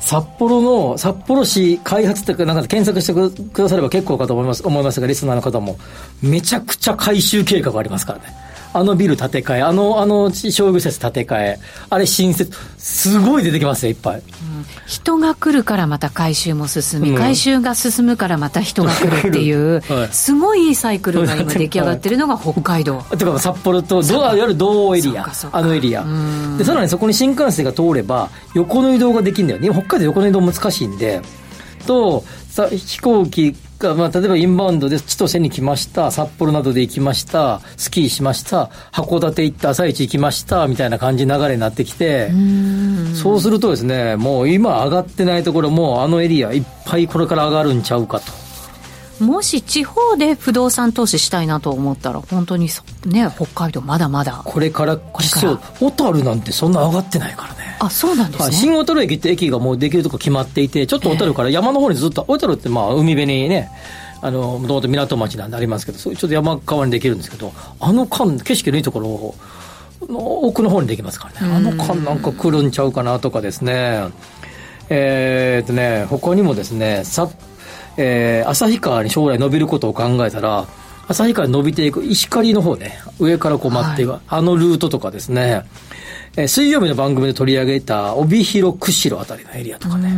[0.00, 5.78] 札幌の札幌市開発ってなんか検索してくだされば結構かと思います思いますがリスナーの方も。
[6.22, 11.58] めちゃくちゃ改修計画がありますからねあのビル建て替え、あの、あの、商業施設建て替え、
[11.90, 14.16] あれ新設、すごい出てきますよ、いっぱい。
[14.16, 14.22] うん、
[14.86, 23.02] 人が来るからまた回収も進み、うん、回収が進むからまた人が来るっていう、 はい、すごいいいサイクルが今出来上がってるのが北海道。
[23.16, 26.04] てか札幌と、いわゆる道央エリア、あのエリア。
[26.58, 29.60] で、さらにそこに新幹線が通れば、横の移動ができるんだよ。
[29.60, 29.70] ね。
[29.70, 31.22] 北海道横の移動難しいんで、
[31.86, 42.30] と、さ飛行機が、まあ、例えばインバウンドで千歳に来ました、札幌などで行きました、スキーしました、函館行った朝市行きました、みたいな感じ流れになってきて、
[43.14, 48.32] そうするとですね、もう今上がってないところも、あのエリアいっぱいこれから上がるんちゃうかと。
[49.24, 52.68] もし地方で不動産投資したいなと思ったら、本当に
[53.06, 54.42] ね、北海道まだまだ。
[54.44, 55.60] これから来そう。
[55.80, 57.57] 小樽なんてそんな上がってないからね。
[57.80, 58.56] あ、そうなんですね。
[58.56, 63.70] 新小樽駅って駅がもうできるとこ決まっていて、ちょっと小樽から山の方にずっと、小樽ってまあ海辺にね、
[64.20, 69.34] あの、もともと港町なんでありますけど、そういうちょっと山側にできるんですけど、あの間、景色のいいところを、
[70.10, 71.54] 奥の方にできますからね。
[71.54, 74.04] あの間なんか来るんちゃうかなとかですね。
[74.90, 77.32] えー、っとね、他にもですね、札
[77.98, 80.66] えー、旭川に将来伸びることを考えたら、
[81.08, 85.64] 旭川に伸びていく石狩の方ね、上からこう待っていく、はい、あのルートとかですね、
[86.40, 90.08] えー、水曜日の番組で取り上げた帯広、釧路あたりのエリアとかね、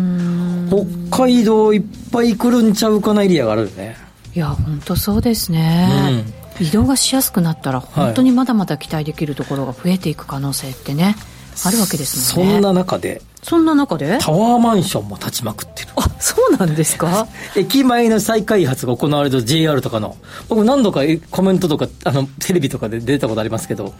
[1.11, 3.97] 北海道いっぱい来るんちゃうかなエリアがあるよね。
[4.35, 6.25] いや、本当そうですね。
[6.61, 11.17] うん、移動がしやすくなったら、本当にまだまだ期待できるところが増えていく可能性ってね、
[11.65, 12.53] あるわけですもんね。
[12.55, 14.19] そんな中で、そんな中で？
[14.21, 15.89] タワーマンションも建ちまくってる。
[15.97, 17.27] あ、そうなんですか？
[17.57, 20.17] 駅前の再開発が行われる JR とかの、
[20.51, 23.95] 僕何度かコメントとか、あの、テレビとかで出たことありますけど、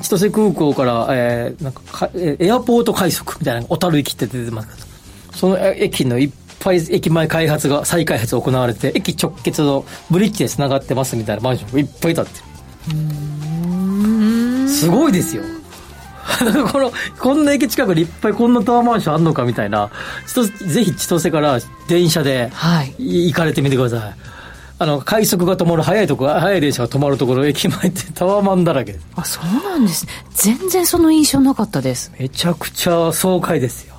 [0.00, 4.80] 千歳空港から、えー、なんかエアポート快速みたいな、小樽駅って出てますけど、
[5.36, 12.44] その駅のいっぱい駅前開発が、再開発が行われて、駅直結のブリッジで繋がってますみたいなマンションがいっぱい建ってる。
[14.68, 15.42] すごいですよ。
[16.72, 19.90] この、こんな駅近くにいっぱいこんなタワーマンションあんのかみたいな、
[20.26, 22.50] ぜひ千歳から電車で
[22.98, 23.98] 行かれてみてください。
[24.00, 24.14] はい、
[24.82, 30.08] あの、快速が止まる早いところ、早い電車が止まるところ、駅前ってタワーマンだらけあ、そうなんです。
[30.34, 32.12] 全然その印象なかったです。
[32.18, 33.94] めちゃくちゃ爽快ですよ。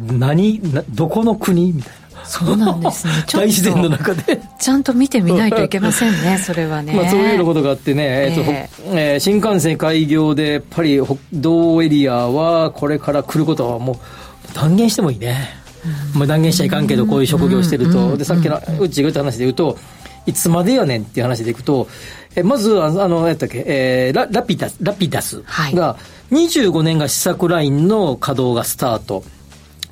[0.00, 0.60] 何、
[0.90, 1.72] どこの国？
[1.72, 2.24] みたいな。
[2.24, 3.12] そうなんですね。
[3.32, 4.40] 大自然の中で。
[4.58, 6.92] ちゃんと見てみないといけませんね、 それはね。
[6.92, 13.96] まあそういうようなことがあってね、えー、えー、えー、新幹線開業で、やっぱり北道エリアはこれから来ることはもう
[14.54, 15.66] 断言してもいいね。
[16.14, 18.16] まあ断言しちゃいかんけど、こういう職業してると。
[18.16, 19.78] で、さっきのうちが言った話で言うと、
[20.26, 21.88] いつまでやねんっていう話でいくと、
[22.34, 25.42] えまず、あの、やったっけ、えー、ララピダス、ラピダス
[25.74, 25.96] が、
[26.32, 29.24] 25年が試作ラインの稼働がスタート。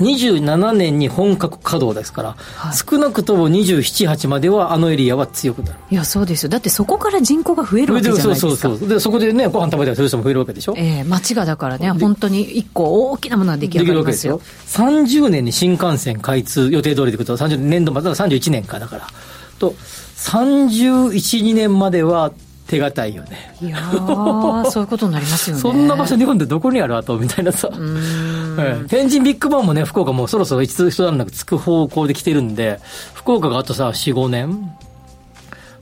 [0.00, 5.78] 27年に本格稼働ですから、はい少なくとも27、8まではあのエリアは強くなる。
[5.90, 8.88] いやそうですよだってそこから人口が増えるわけじゃないですかそうそうそう。
[8.88, 10.74] で、そこでね、ご飯食べたりする人も増えるわけでしょ？
[10.76, 14.42] ええ街がだからね本当に一個大きなものが出来で上きるわけですよが
[14.90, 15.26] りますよ。
[15.26, 19.06] 30年に新幹線開通予定通りということは、30年度までは31年かだから。
[19.60, 19.74] と、
[20.16, 21.10] 31、
[21.42, 22.32] 2年までは
[22.66, 23.56] 手堅いよね。
[23.60, 27.68] いやーそういうことになりますよねそんな場所日本でどこにあるあとみたいなさ。
[28.58, 32.80] ええ天神ビッグバンもね、福岡もそろそろ一段落つく方向で来てるんで、
[33.14, 34.72] 福岡があとさ、4、5年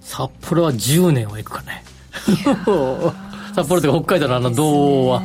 [0.00, 1.84] 札幌は10年は行くかね。
[3.54, 5.22] 札幌というか北海道のあの道は。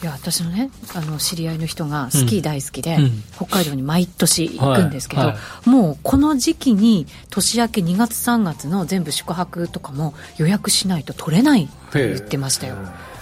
[0.00, 3.02] ねいや私のねあの知り合いの人がスキー大好きで、うん。
[3.02, 3.10] うん
[3.40, 5.32] 北海道に毎年行くんですけど、はい。
[5.32, 12.76] はもうこの時期に年明け2月3月の全部宿泊とかも予約しないと取れないって言ってましたよ。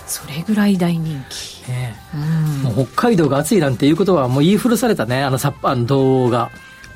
[0.07, 1.71] それぐらい大人気。
[1.71, 2.17] ねう
[2.71, 2.75] ん。
[2.75, 6.51] もう北海道が暑いなんていうことはもう言い古されたね、あのさあの動画。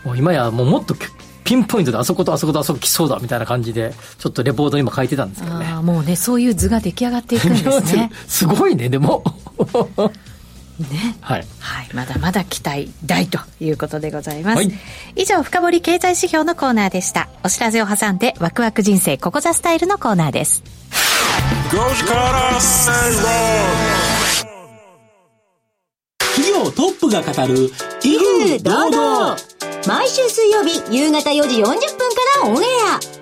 [0.05, 0.97] もう今やもうもっと
[1.45, 5.75] ピンポイントであそことあそことあそこ来そうだみたいな感じで、ちょっとレポート今書いてたんですけどね。
[5.83, 9.23] もうねそういう図が出来上がっていくんですねすごいね、でも。
[9.59, 11.47] ね はい。
[11.59, 14.57] はい、まだまだ期待大ということでございます。
[14.57, 14.73] はい
[15.15, 17.29] 以上、深掘り経済指標のコーナーでした。
[17.45, 20.63] お知らせを挟んで、ワクワク人生ここザスタイルのコーナーです。
[26.19, 27.71] 企業トップが語る
[28.03, 29.37] 威風堂々
[29.87, 31.77] 毎週水曜日夕方4時40分か
[32.43, 32.67] らオンエ
[33.19, 33.22] ア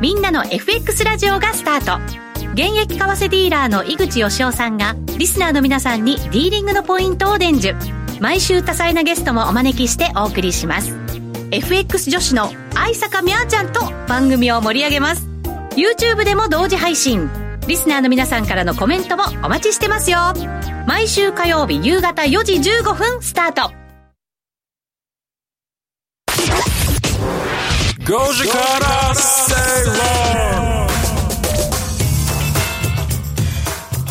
[0.00, 2.00] みんなの FX ラジオがスタート。
[2.52, 7.76] 現役為替ディーラーの井口義雄さんが、リスナーの皆さんにディーリングのポイントを伝授。
[8.20, 10.96] 毎週多彩なゲストもお招きしてお送りします。
[11.50, 15.26] FX 女子の愛坂みゃーちゃんと番組を盛り上げます。
[15.74, 17.28] YouTube でも同時配信。
[17.66, 20.18] リスナーの皆さんからのコメントもお待ちしてますよ。
[20.86, 23.72] 毎週火曜日夕方4時15分スタート。
[28.04, 28.97] Goji Kara Say Roll.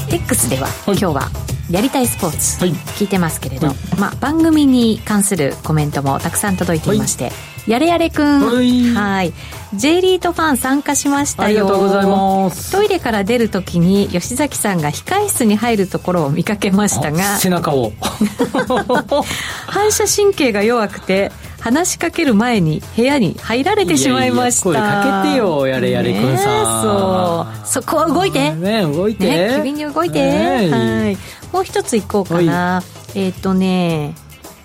[0.09, 1.29] X では、今日は
[1.69, 2.71] やりたいスポーツはい。
[2.71, 3.75] 聞いてますけれど、はい。
[3.99, 7.31] まあ、番組に関するコメントもたくさん届いていまして、
[7.67, 8.39] やれやれくん。
[8.39, 8.93] はい。
[8.93, 9.33] はい。
[9.73, 11.47] J リートファン参加しましたよ。
[11.47, 12.71] ありがとうございます。
[12.71, 17.91] トイレから出るときに吉崎さんが控え室に入るところを見かけましたがあ背中を。
[19.67, 21.33] 反射神経が弱くて
[21.67, 24.69] 話しかける前に部屋に入られてしまいました。
[24.69, 26.29] いやかけてよやれやれくんさん。
[26.29, 27.83] ねえそう。
[27.83, 28.53] そこは動いて。
[28.53, 29.25] ね動いて。
[29.25, 31.17] ね、機敏に動いて、ねはい。
[31.51, 32.81] もう一ついこうかな。
[33.15, 34.15] えっ、とね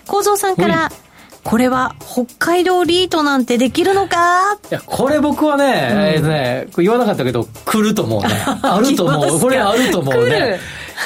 [0.07, 0.93] 構造さんから
[1.43, 4.55] これは北海道リートなんてできるのか？
[4.55, 8.29] いや、これ僕はね、えーね、これ言わなかったけど、来ると思うね。
[8.63, 9.41] あると思う。
[9.41, 10.61] これあると思うね。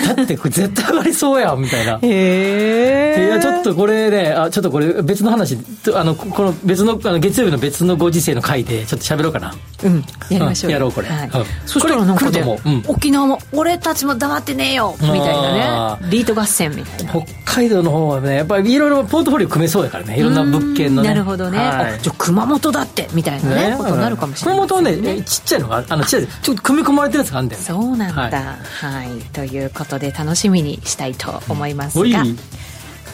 [0.04, 1.98] だってこれ絶対上がりそうやん、みたいな。
[2.02, 9.54] へえいや、ちょっとこれね、あ、ちょっとこれ別の話、とあの、ここの別の、あの月曜日の別のご時世の回で、ちょっと喋ろうかな。
[9.84, 11.08] うんやりましょううんやろうこれ。
[11.08, 11.28] はい。
[11.28, 11.44] うん。
[11.66, 17.12] そしたらなんかね沖縄も俺たちも黙ってねえよみたいなあねリート合戦みたいな。
[17.12, 20.18] 北海道の方はね、やっぱりいろいろポートフォリオ組めそうやからね。
[20.18, 21.08] いろんな物件のね。
[21.08, 21.58] なるほどね、
[22.02, 27.66] じゃあ熊本だってみたいなねことになるかもしれない熊本はね、ちっちゃいのが、あの、ちっちゃい、ちょっと組み込まれてるやつがあるんだよね。
[27.66, 29.06] そうなんだ、はい。
[29.08, 32.12] はい、ということで楽しみにしたいと思いますおい。
[32.12, 32.24] が、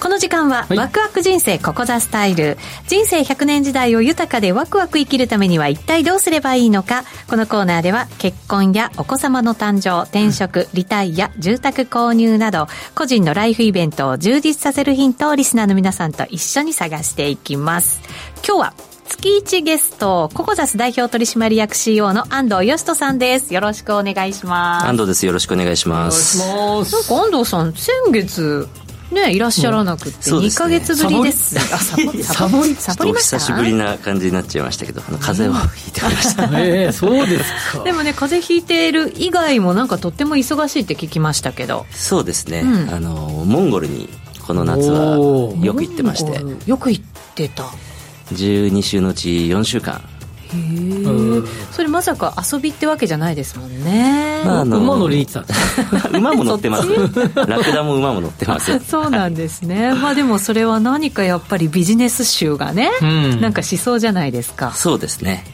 [0.01, 0.77] この時間は、はい。
[0.77, 2.59] ワクワク人生ここザスタイル。
[2.89, 7.05] 人生100年時代を豊かでワクワク生きるためには一体どうすればいいのか？
[7.29, 18.01] このコーナーでは結婚やお子様の誕生転職リタイア住宅購入など個人のライフイベントを充実させるヒントをリスナーの皆さんと一緒に探していきます。
[18.45, 18.75] 今日は
[19.19, 25.27] 月一ゲストココザス代表取締役 CEO の安藤義人さんですよろしくお願いします安藤です。
[25.27, 26.39] よろしくお願いしまお願いしす。
[26.39, 26.93] ます。
[26.95, 28.69] なんか安藤さん先月
[29.13, 33.39] ねいらっしゃらなくて2そうですねヶ月ぶりですあサボりサボりサボりおました？
[33.39, 36.61] 久しぶりな感じになっちゃいましたけど、あの風邪をひいておりました。
[36.61, 37.85] ええそうですか。
[37.85, 42.61] でもね風邪ひいている以外もなんかとっても忙しいって聞きましたけどそうですね。
[42.61, 43.11] うんあの、
[43.47, 44.09] モンゴルに
[44.47, 45.17] この夏は
[45.63, 47.05] よく行ってまして、よく行っ
[47.35, 47.65] てた
[48.33, 50.01] 12週のうち4週間。
[50.53, 55.53] へえそれまさか遊びってわけじゃないですもんね、まああの馬乗りに行って
[56.03, 56.89] た 馬も乗ってます。
[57.47, 58.79] ラクダも馬も乗ってます。
[58.81, 59.95] そうなんですね。
[59.95, 63.41] まあでもそれは何かやっぱりビジネス集がね、うん。
[63.41, 64.73] なんかしそうじゃないですか。
[64.75, 65.45] そうですね。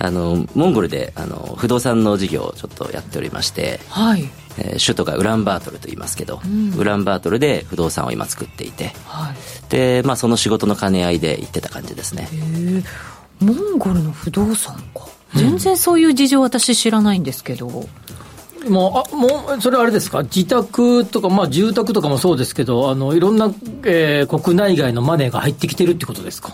[0.00, 4.28] あのモンゴルであの不動産の事業をちょっとやっておりまして、はい
[4.58, 6.74] えー首都がウランバートルと言いますけど、ん。
[6.76, 9.70] ウランバートルで不動産を今作っていてはい。
[9.70, 12.28] で、まあ、その仕事の兼ね合いで行ってた感じですね。
[12.32, 12.36] へ
[12.78, 12.82] え
[13.44, 15.06] モンゴルの不動産か。
[15.34, 17.68] 全然そういう事情私知らないんですけど、
[18.68, 20.22] もうあもうそれはあれですか？
[20.22, 23.52] 自宅とか、まあ、住宅とかもそうですけどあのいろんな、
[23.84, 26.52] えー国内外のマネーが入ってきてるってことですか？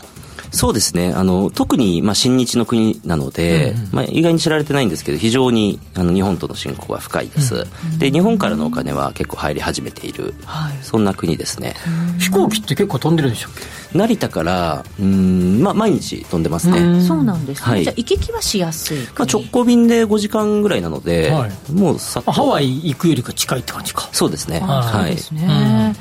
[0.55, 1.13] そうですね。
[1.15, 7.67] あの特に、まあ、親日の国なので、まあ、意外に知られてないんですけど非常にあの日本との親交が深いです、
[7.99, 10.79] で日本からのお金は結構入り始めている、はい。
[10.83, 11.75] そんな国ですね。
[12.19, 13.99] 飛行機って結構飛んでるんでしょっけ？
[13.99, 17.85] 成田からうん、まあ、毎日飛んでますね、そうなんですね、はい。
[17.85, 21.73] じゃあ行き来はしやすいまあ、国、直行便で5時間ぐらいなので、はい。
[21.73, 24.09] もうさハワイ行くよりか近いって感じか。
[24.13, 24.61] そうですね。
[24.63, 25.11] あはい。
[25.11, 25.95] そうですね、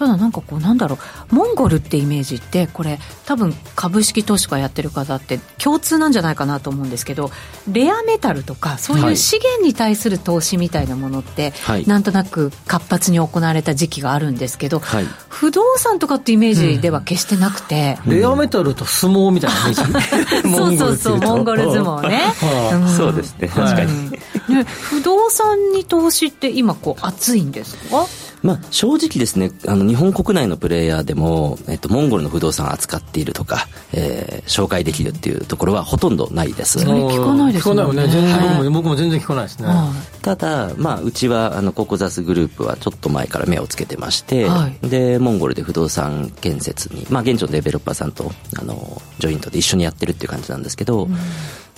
[0.00, 0.98] ただなんかこうなんだろ
[1.30, 7.30] うモンゴルってイメージってこれ多分株式投資家やってる方って共通なんじゃないかなと思うんですけど
[7.70, 11.86] レアメタルとかそういう資源に対する投資みたいなものって、はい。
[11.86, 15.04] なんとなく活発に行われた時期があるんですけど、はい。
[15.28, 22.96] 不動産とかってイメージでは決してなくて、レアメタルと相撲みたいなイメージ そうそうそうモンゴル相撲ね、はうん。
[22.96, 23.48] そうですね。
[23.48, 24.10] 確かに、うん。
[24.10, 28.06] ね不動産に投資って今こう熱いんですか？
[28.42, 37.74] まあ、正直ですねあの日本国内のプレイヤーでも、えっと、モンゴルの不動産を扱っているとか、えー紹介できるっていうところはほとんどないです、それ聞かないですね。
[37.74, 38.08] 聞かないよね。
[38.08, 38.70] 全然僕も,、はい。
[38.70, 44.88] 僕も全然聞かないですね、はただ、まあ、うちはあのココザスグループはちょっと前から目をつけてまして、はい。
[44.88, 51.08] でモンゴルで不動産建設に、まあ、現地のデベロッパーさんとあのジョイントで一緒にやってるっていう感じなんですけど、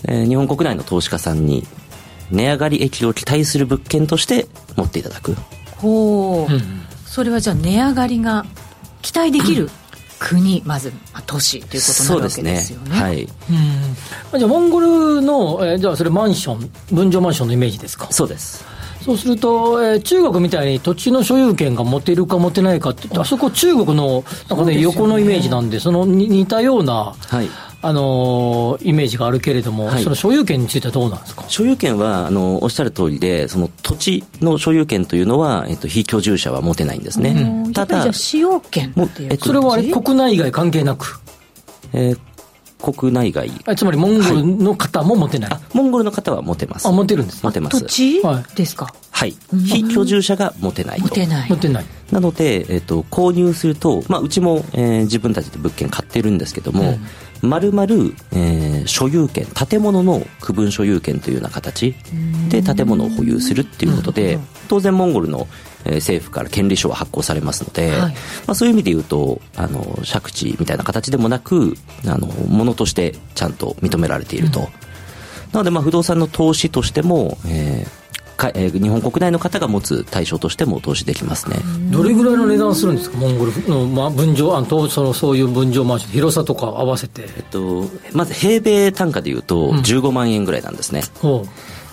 [0.04, 1.66] えー日本国内の投資家さんに
[2.30, 4.46] 値上がり益を期待する物件として
[4.76, 5.36] 持っていただく
[5.82, 6.62] ほう、うん
[7.04, 8.46] それはじゃあ値上がりが
[9.02, 9.68] 期待できる
[10.18, 12.90] 国まず、まあ、都市ということになるわけですよね。
[12.98, 13.22] はい。
[13.24, 14.38] うん。
[14.38, 18.06] じゃあモンゴルの、えーじゃあそれマンション分譲マンションのイメージですか？
[18.10, 18.64] そうです。
[19.02, 24.80] そうすると、えー中国みたいに土地の所有権が持てるか持てないかってあそこ中国のなんか、ね。
[24.80, 27.48] 横のイメージなんでそのに似たような、はい
[27.84, 30.04] あのーイメージがあるけれども、はい。
[30.04, 31.44] その所有権についてはどうなんですか？
[31.48, 37.72] 所有権はあのおっしゃる通りでその土地の所有権というのは、えっと、非居住者は持てないんですね、うん。
[37.72, 39.90] ただ使用権っていうもうえっとそれはあれ？
[39.90, 41.20] 国内外関係なく？
[41.92, 42.18] えー
[42.82, 43.48] 国内外。
[43.66, 46.88] あつまりモンゴルの方も持てない、あモンゴルの方は持てます。
[46.88, 47.80] あ持てるんです持てます。
[47.80, 49.36] 土地はいですか、はい。
[49.68, 51.04] 非居住者が持てないと。
[51.04, 51.48] 持てない。
[51.48, 51.84] 持てない。
[52.10, 56.98] なので、えっと購入すると、まあ、うちも、えー自分たちで物件買ってるんですけども、まる
[57.42, 57.68] まる
[58.32, 61.94] えー所有権建物の区分所有権というような形
[62.48, 64.38] で建物を保有するっていうことで
[64.68, 65.46] 当然モンゴルの、
[65.84, 68.00] えー政府から権利書は発行されますので、はい。
[68.00, 68.08] ま
[68.48, 71.74] あ、そういう意味で言うとあの借地みたいな形でもなく
[72.06, 74.68] あのものとしてちゃんと認められていると、な
[75.54, 78.01] のでまあ不動産の投資としても、えー
[78.42, 81.56] かえー日本国内の方が持つ対象としても投資できますね、
[81.90, 83.16] どれぐらいの値段するんですか？
[83.18, 87.22] モンゴルの、まあ、分譲あのとそのそういう分譲マンション広さとか合わせて。
[87.36, 91.46] えっと、まず平米単価でいうと15万円ぐらいなんですね、ほ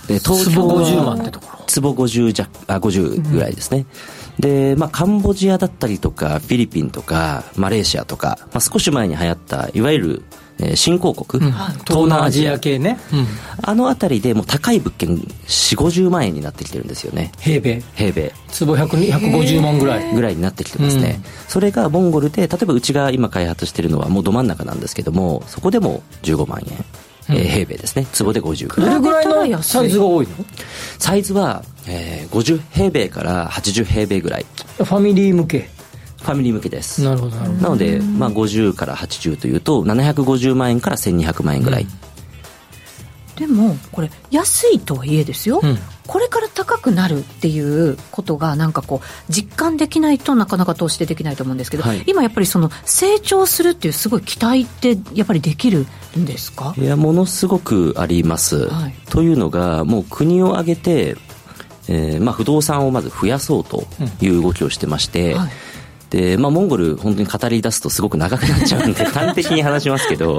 [0.07, 1.59] でう坪50万ってところ。
[1.67, 3.85] 坪50弱あ50ぐらいですね、
[4.39, 11.43] で、まあ、カンボジアだったりとかフィリピンとかマレーシアとか、まあ、少し前に流行ったいわゆる、えー新興国、
[11.87, 13.27] 東南アジア系ね、うん。
[13.61, 17.31] あの辺りでもう高い物件4 5 0万円になってきてるんですよね。
[17.39, 17.81] 平米。
[17.95, 18.33] 平米。
[18.49, 20.13] 坪100 150万ぐらい。
[20.13, 26.73] ぐらいになってきてますね、それがモンゴルで例えばうちが今開発してるのはもうど真ん中なんですけどもそこでも15万円、
[27.29, 28.07] えー平米ですね。
[28.11, 30.33] 坪で50ぐらいどれぐらいのサイズが多いの？
[30.97, 34.45] サイズは、えー50平米から80平米ぐらい。
[34.77, 35.69] ファミリー向け
[36.21, 37.03] ファミリー向けです。
[37.03, 41.87] なるほどなので、まあ、50から80というと750万円から1200万円ぐらい、
[43.35, 45.77] でもこれ安いとはいえですよ、うん。
[46.05, 52.03] これから高くなるっていうことがなんかこう実感できないとなかなか投資でできないと思うんですけど、はい。
[52.05, 55.85] 今やっぱりその成長するっていうすごい期待ってやっぱりできる
[56.17, 56.73] んですか？
[56.77, 58.93] いやものすごくあります、はい。
[59.09, 61.15] というのがもう国を挙げて、
[61.87, 63.85] えーまあ、不動産をまず増やそうと
[64.19, 65.49] いう動きをしてまして、はい
[66.09, 70.37] で、まあ、モンゴル、本当に語り出すとすごく長くなっちゃうんで、 端的に話しますけど、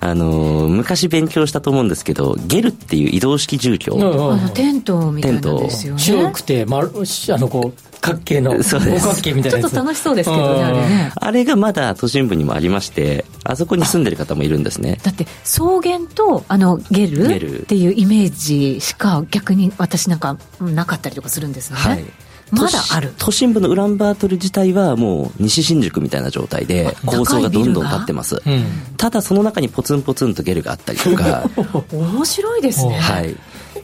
[0.00, 6.00] あの、昔勉強したと思うんですけど、ゲルっていう移動式住居、あのテントみたいなんですよね。
[6.00, 9.06] 白くて、まる、あの、こう、角形の、五 そうです。
[9.06, 9.58] 角形みたいな。
[9.60, 11.12] ちょっと楽しそうですけどねあれね。
[11.14, 14.98] あれがまだ都心部にもありまして、あそこに住んでる方もいるんですね。
[15.02, 17.60] だって草原とあのゲルゲル。
[17.60, 22.04] っていうイメージしか逆に私なんかうんなかったりとかするんですね、はい。
[22.52, 23.14] まだある？
[23.18, 28.64] 都心部のウランバートル自体はもう西新宿みたいな状態で構想がどんどん立ってます、うん。
[28.98, 31.48] ただその中にポツンポツンとゲルがあったりとか。
[31.90, 33.34] 面白いですね、 はい。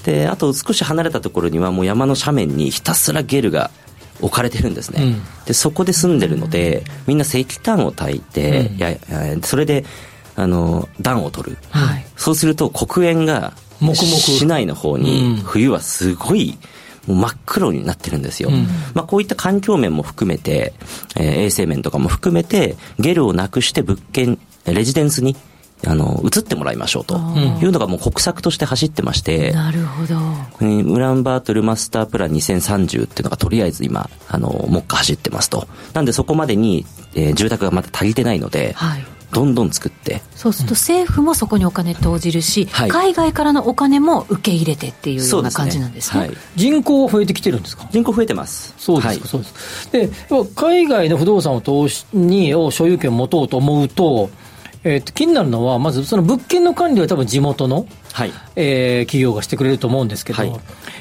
[0.05, 3.71] であと少し離れたところにはもう山の斜面にひたすらゲルが
[4.21, 5.23] 置かれてるんですね、うん。
[5.47, 8.77] でそこで住んでるのでみんな石炭を焚いて、うん。
[8.77, 8.99] やや
[9.43, 9.87] それで
[10.37, 12.07] あの暖を取る、はい。
[12.17, 14.19] そうすると黒煙が黙々。
[14.19, 15.03] 市内の方うん。
[15.03, 16.59] に冬はすごいもう
[17.15, 18.67] 真っ黒になってるんですよ、うん。
[18.95, 20.73] まあ、こういった環境面も含めて、
[21.17, 25.37] えー衛生面とかも含めてゲルをなくして物件レジデンスに
[25.87, 27.17] あの移ってもらいましょうと。
[27.17, 30.15] いうのがもう国策として走ってまして、なるほど。
[30.61, 35.69] えーウランバートルマスタープラン2030っていうのがとりあえず今あの目下走ってますと。
[35.93, 36.85] なんでそこまでに、
[37.15, 40.23] えー住宅がまだ足りてないので、はいどんどん作って。
[40.35, 42.91] そうすると政府もそこにお金投じるし、はい。
[42.91, 46.21] 海外からのお金も受け入れてっていうような感じなんですね。
[46.21, 47.87] はい、人口は増えてきてるんですか？
[47.93, 48.75] 人口増えてます。
[48.79, 49.29] そうですか、はい。
[49.29, 49.93] そうです。
[49.93, 50.11] で、
[50.57, 54.31] 海外の不動産を投資に、を所有権を持とうと思うと、
[54.85, 58.33] えっと気になるのは、まずその物件の管理は多分地元の、はい。
[58.57, 60.61] えー企業がしてくれると思うんですけど、はい。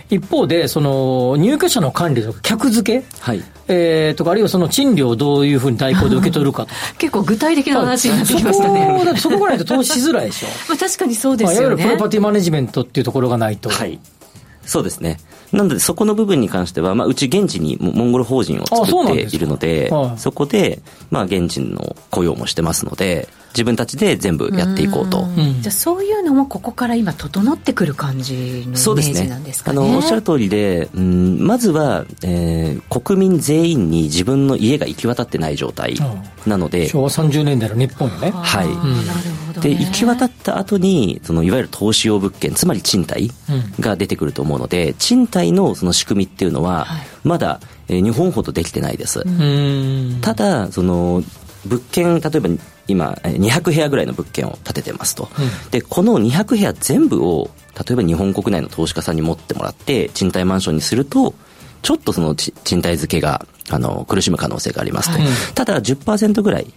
[0.09, 3.43] 一方で、その入居者の管理とか、客付け、はい。
[3.67, 6.75] えーとか、あるいはその賃料をどういうふうに代行で受け取るかとか。
[6.97, 10.47] 結構具体的な話になってきましたそこねだってそこがないと投資しづらいでしょ。
[10.69, 13.69] まあ確かにそうでまあ、いすよねわゆるプロパティマネジメントっていうところがないと。
[13.69, 13.99] はい。
[14.65, 15.17] そうですね。
[15.51, 25.25] なのでそこの部分に関しては、まあ、うち現地にモモンゴル法人をあそうなん作ってですかいるのではいそこで、まあ、現地の雇用もしてますので自分たちで全部やっていこうと。
[25.25, 25.61] ん。
[25.61, 29.27] じゃあそういうのもここから今整ってくる感じのイメージそうですね。
[29.27, 29.79] なんですかね。
[29.79, 35.95] あのおっしゃる通りで、うん、まずは、えー国民全員に自分の家が行き渡ってない状態
[36.45, 38.31] なので、昭和30年代の日本よね。
[38.31, 38.67] はい。
[38.67, 38.77] なる
[39.47, 43.31] ほど、ね、で行き渡った後にそのいわゆる投資用物件つまり賃貸
[43.79, 47.07] が出てくると思うので賃貸のその仕組みっていうのははい。
[47.23, 50.19] まだ、えー日本ほどできてないです、うん。
[50.21, 51.23] ただその
[51.67, 52.49] 物件例えば
[52.87, 55.29] 今えー200部屋ぐらいの物件を建ててますと、
[55.71, 61.33] でこの200部屋全部を例えば日本国内の投資家さんに持ってもらって賃貸マンションにすると
[61.81, 66.73] ちょっとそのち賃貸付けがあの苦しむ可能性がありますと、はいただ10%ぐらい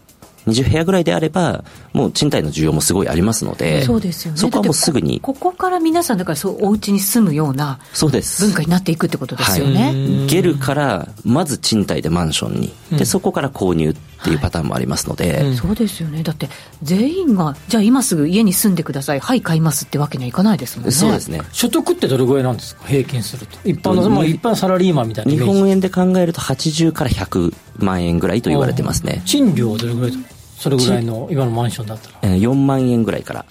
[0.47, 4.39] 20部屋ぐらいであればもう賃貸の需要もすごいありますのでそうですよね。
[4.39, 5.21] そこはもうすぐに。
[5.21, 8.43] こここから皆さんだからそうお家に住むようなそうです。
[8.47, 16.23] 文化になっていくってことですよはね、い、ゲルからまず賃貸でマンションに、でそこから購入っていうパターンもありますので、そうですよね。
[16.23, 16.49] だって
[16.83, 19.21] 全員がじゃあ今すぐ家に住んでください。
[19.21, 20.93] はい買いますってわけにはいかないですもんね。
[20.93, 21.41] そうですね。
[21.53, 22.87] 所得ってどれぐらいなんですか？
[22.87, 23.59] 平均すると。
[23.65, 25.33] 一般の、うんまあ一般サラリーマンみたいな。
[25.33, 30.13] 日本円で考えると80から100万円ぐらいと言われてますね、賃料はどれぐらい
[30.61, 32.19] それぐらいの今のマンションだったら。
[32.23, 33.45] えー4万円ぐらいから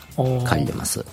[0.46, 1.04] 借りれます。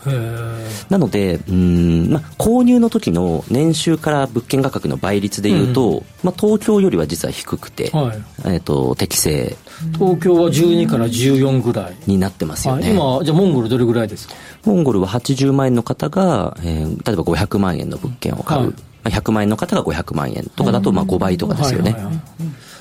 [0.91, 8.23] なのでうん、まあ、購入の時の年収から物件価格の倍率でいうと、まあ、東京よりは実は低くて、はい。
[8.45, 9.57] えー、と適正。
[9.95, 11.97] 東京は12から14ぐらい。
[12.07, 14.35] になってますよね、はい今、じゃあモンゴルどれぐらいですか？
[14.65, 18.71] モンゴルは80万円の方が、えー例えば500万円の物件を買う、はい。
[18.71, 21.97] まあ100万円の方が500万円とかだとまあ5倍とかですよね、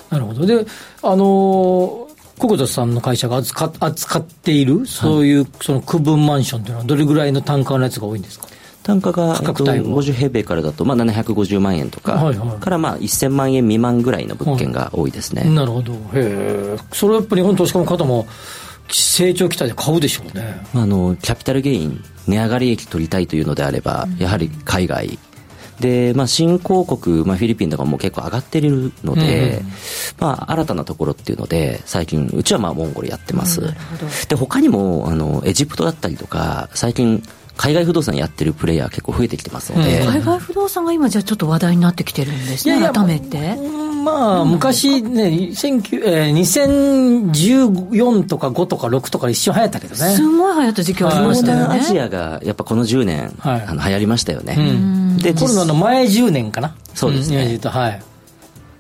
[0.09, 0.45] なるほど。
[0.45, 0.65] で、
[1.03, 2.04] あのー、
[2.39, 8.47] 国土さんの会社が扱っ扱っている、そういう、その区分マンションというのは、どれぐらいの単価のやつが多いんですか？
[8.83, 12.59] 単価が、えっと、価格帯は50平米からだと、まあ、750万円とか、はいはい。
[12.59, 15.93] からまあ1000万円未満ぐらいの物件が多いですね、なるほど。
[15.93, 16.77] へえ。
[16.93, 18.27] それはやっぱり日本投資家の方も、
[18.87, 20.61] 成長期待で買うでしょうね。
[20.73, 25.17] まああのキャピタルゲイン値上がり益取りたいというのであれば、やはり海外
[25.79, 29.61] で、まあ、新興国、まあ、フィリピンとかも結構上がってるので、
[30.19, 33.61] まあ、新たなところっていうので最近うちはまあモンゴルやってます、
[34.29, 37.23] で他にもあのエジプトだったりとか最近
[37.57, 43.55] 海外不動産やってるプレイヤー結構増えてきてますので、海外不動産が今じゃあちょっと話題になってきてるんですね改めて。
[43.57, 50.15] うんまあ、昔ね、19えー2014とか5とか6とか一瞬流行ったけどね。
[50.15, 51.63] すんごい流行った時期ありま東したよね。
[51.63, 53.65] 南アジアがやっぱこの10年、はい。
[53.65, 55.17] あの流行りましたよね、うん。
[55.17, 56.75] でコロナの前10年かな。
[56.93, 57.59] そうですね。
[57.63, 58.03] はい。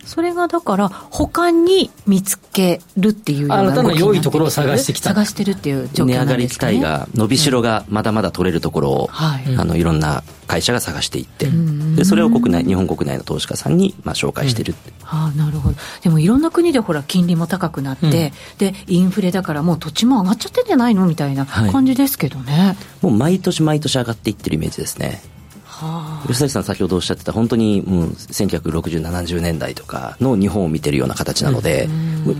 [0.05, 5.09] それがだから他に見つけるっていうような動きに良いところを探してきた。
[5.09, 9.55] 探してるっていう状況値上がり期なんですかね待が伸びしろがまだまだ取れるところを、はい。
[9.57, 11.47] あのいろんな会社が探していって、
[11.95, 15.75] でそれを国内日本国内の投資家さんにまあ紹介してる、はあ、なるほど。
[16.03, 25.21] でもいろんな国でほら金利も高くなって、でインフレだからもう土地も上がっちゃってんじゃないのみたいな感じですけどね、もう毎年毎年上がっていってるイメージですね
[26.27, 31.87] 吉崎さん先ほどおっしゃってた本当にもう1960、70年代とかの日本を見てるような形なので、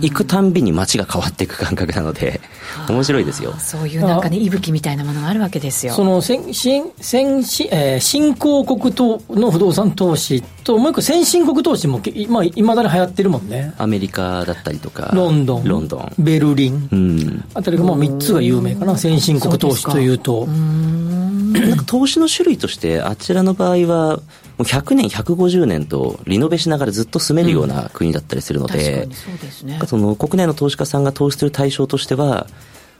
[0.00, 2.40] 行くたんびに街が変わっていく感覚なので
[2.88, 3.52] 面白いですよ。
[3.58, 5.92] そういうなんかね息吹みたいなものがあるわけですよ。
[5.92, 13.74] その先新先進、えー、新興国との不動産投資ともう一個先進国投資もいまあ、未だに流行ってるもんね。
[13.78, 16.12] アメリカだったりとかロンドンロンドン。
[16.18, 20.46] ベルリン、うん、あたりがまあ3つが有名かな先進国投資というと。
[20.46, 24.22] なんか投資の種類としてあちらの場合はも
[24.60, 29.08] う100年150年とリノベしながらずっと住めるような国だったりするので,、
[29.86, 32.46] その国内の投資家さんが投資する対象としては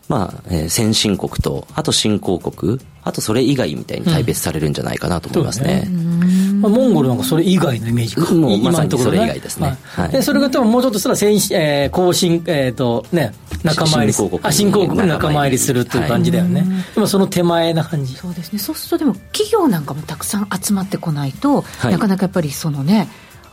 [0.08, 5.84] まあ、えー、先進国と、あと新興国、あとそれ以外みたいに大別されるんじゃないかなと思いますね。
[5.84, 8.34] うんまあ、モンゴルなんかそれ以外のイメージか。
[8.34, 9.76] もうまさにそれ以外ですね。
[9.84, 16.60] はい、でそれが多分もうちょっとしたら先、えー、後進、えっ、ー、と、ね、仲間入り新興国新興国に仲間入りするっていう感じだよね。
[16.60, 18.14] はい、でもその手前な感じ。
[18.14, 18.58] そうですね。
[18.58, 23.08] そうするとでも企業なんかもたくさん集まってこないと、はい、なかなかやっぱりそのね、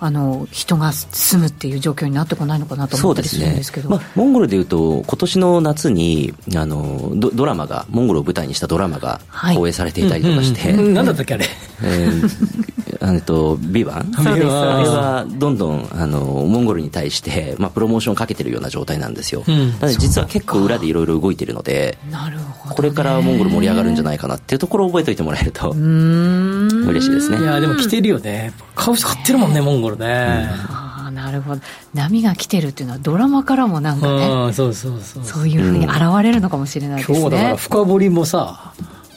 [0.05, 11.45] あの人が住むっていう状況になってこないのかなと思ったりするんですけど、ね、まあ、モンゴルでいうと今年の夏にあのドドラマがモンゴルを舞台にしたドラマが放映されていたりとかして、はい、何だったっけあれ、
[11.83, 12.82] えー、
[13.21, 14.13] とビバン？
[14.15, 27.39] あれはどんどんあのモンゴルに対して、まあ、プロモーションをかけてるような状態なんですよ、うん、なので実は結構裏でいろいろ動いてるのでなるほど、これからモンゴル盛り上がるんじゃないかなっていうところを覚えておいてもらえると嬉しいですね。
[27.39, 28.53] いやでも来てるよね。
[28.75, 30.75] 買う人買ってるもんねモンゴルね、うん。
[30.75, 31.61] あなるほど。
[31.93, 34.07] 波が来てるっていうのはドラマからもなんか
[34.47, 35.47] ねそうそうそうそう。
[35.47, 38.73] いうふうに現れるのかもしれないですね、今日だから深掘りもさ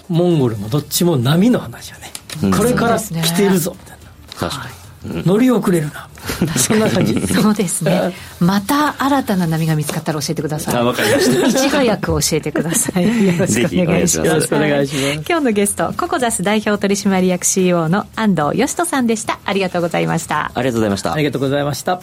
[0.08, 2.15] モンゴルもどっちも波の話やね、うん、
[2.56, 3.76] これから来てるぞ。
[3.78, 4.68] みたいな、確か
[5.04, 6.08] に、乗り遅れるな。
[6.56, 7.26] そんな感じ。
[7.26, 8.12] そうですね。
[8.40, 10.76] また新たな波が見つかったら教えてください。
[10.76, 11.46] あわかりました。
[11.46, 13.04] いち早く教えてください。
[13.26, 14.28] よろしくお願いします。
[14.28, 15.14] よろしくお願いします。
[15.28, 19.38] 今日のゲストココザス代表取締役 CEO の安藤義人さんでした。
[19.44, 20.50] ありがとうございました。
[20.54, 21.12] ありがとうございました。
[21.12, 22.00] ありがとうございました。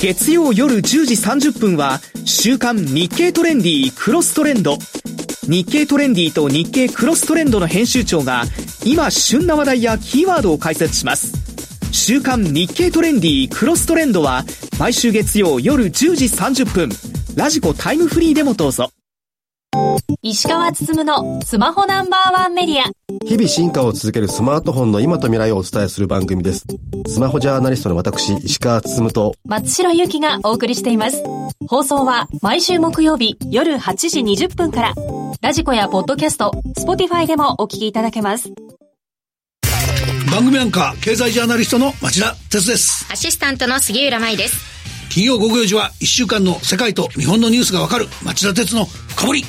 [0.00, 4.76] 月曜夜10時30分は週刊日経トレンディクロストレンド
[5.46, 8.44] 日経トレンディと日経クロストレンドの編集長が
[8.84, 11.32] 今旬な話題やキーワードを解説します。
[11.92, 14.44] 週刊日経トレンディクロストレンドは
[14.78, 16.88] 毎週月曜夜10時30分。
[17.36, 18.90] ラジコタイムフリーでもどうぞ。
[20.22, 22.84] 石川つつむのスマホナンバーワンメディア。
[23.26, 26.64] 日々進化を続けるスマートフォンの今と未来をお伝えする番組です。
[27.06, 29.34] スマホジャーナリストの私石川つつむと。
[29.44, 31.22] 松代ゆきがお送りしています。
[31.68, 34.94] 放送は毎週木曜日夜8時20分から。
[35.40, 38.50] ラジコやポッドキャスト Spotify でもお聞きいただけます。
[40.30, 43.06] 番組アンカー経済ジャーナリストの町田哲です。
[43.12, 44.56] アシスタントの杉浦舞です。
[45.10, 49.44] 金曜午後4時は1週間の世界と日本のニュースがわかる町田哲の深掘り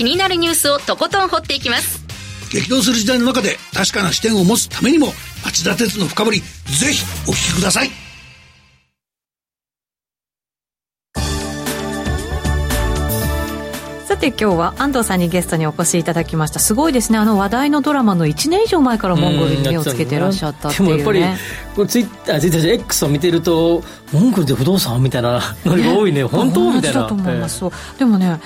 [0.00, 2.02] 気になるニュースをとことん掘っていきます。
[2.50, 5.08] 激動する時代の中で確かな視点を持つためにも
[5.44, 6.46] 町田鉄の深掘りぜ
[6.90, 7.90] ひお聞きください。
[14.06, 16.60] さて今日は安藤さんにゲストにお越しいただきました。
[16.60, 17.18] すごいですね。
[17.18, 21.36] あの話題のドラマの1年以上前からモンゴルに目をつけてらっしゃったっていう、ね、 でもやっ
[21.76, 23.84] ぱりツイッターツイッター X を見てると
[24.14, 26.24] モンゴルで不動産みたいなのが多いね。
[26.24, 27.02] 本当みたいな。
[27.02, 28.40] だと思います、えー、でもね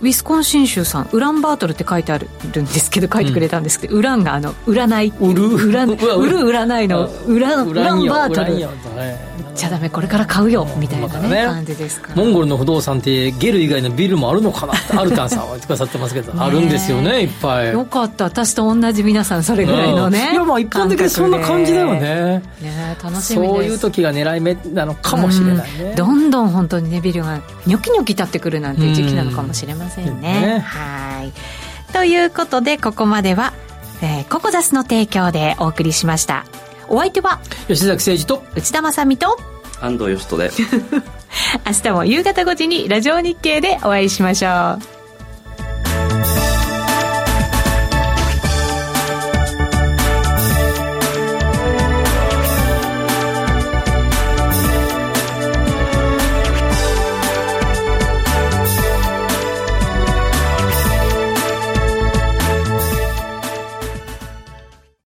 [0.00, 5.12] ウィスコンシン州さんウランバートルって書いてあるんですけど書いてくれたんですけど、うん、ウランがあの占い。
[5.20, 5.48] 売る？
[5.48, 6.38] 売る？
[6.50, 8.68] 占いのウランウランバートル。
[9.58, 17.72] ちゃダメこれから買うよみたいなね、ね、感じですかモンゴルの不動産ってゲル以外のビルもあるのかなってアルタンさんは言ってくださってますけどあるんですよねいっぱい。
[17.72, 22.40] よかった私と同じ皆さんそれぐらいのね、うん、いやまあ一般的にそんな感じだよね。
[22.62, 31.32] ね楽しみそういう時が狙い目なのかもしれないね、うん、どんどん本当にねビルがニョキニョキ立ってくるなんて時期なのかもしれませんね、うんね、はい。
[31.92, 33.52] ということでここまでは、
[34.02, 36.44] えー、ココザスの提供でお送りしました。
[36.88, 39.36] お相手は吉崎誠二と内田まさみと
[39.80, 40.50] 安藤義人で。
[41.66, 44.97] 明日も夕方5時にラジオ日経でお会いしましょう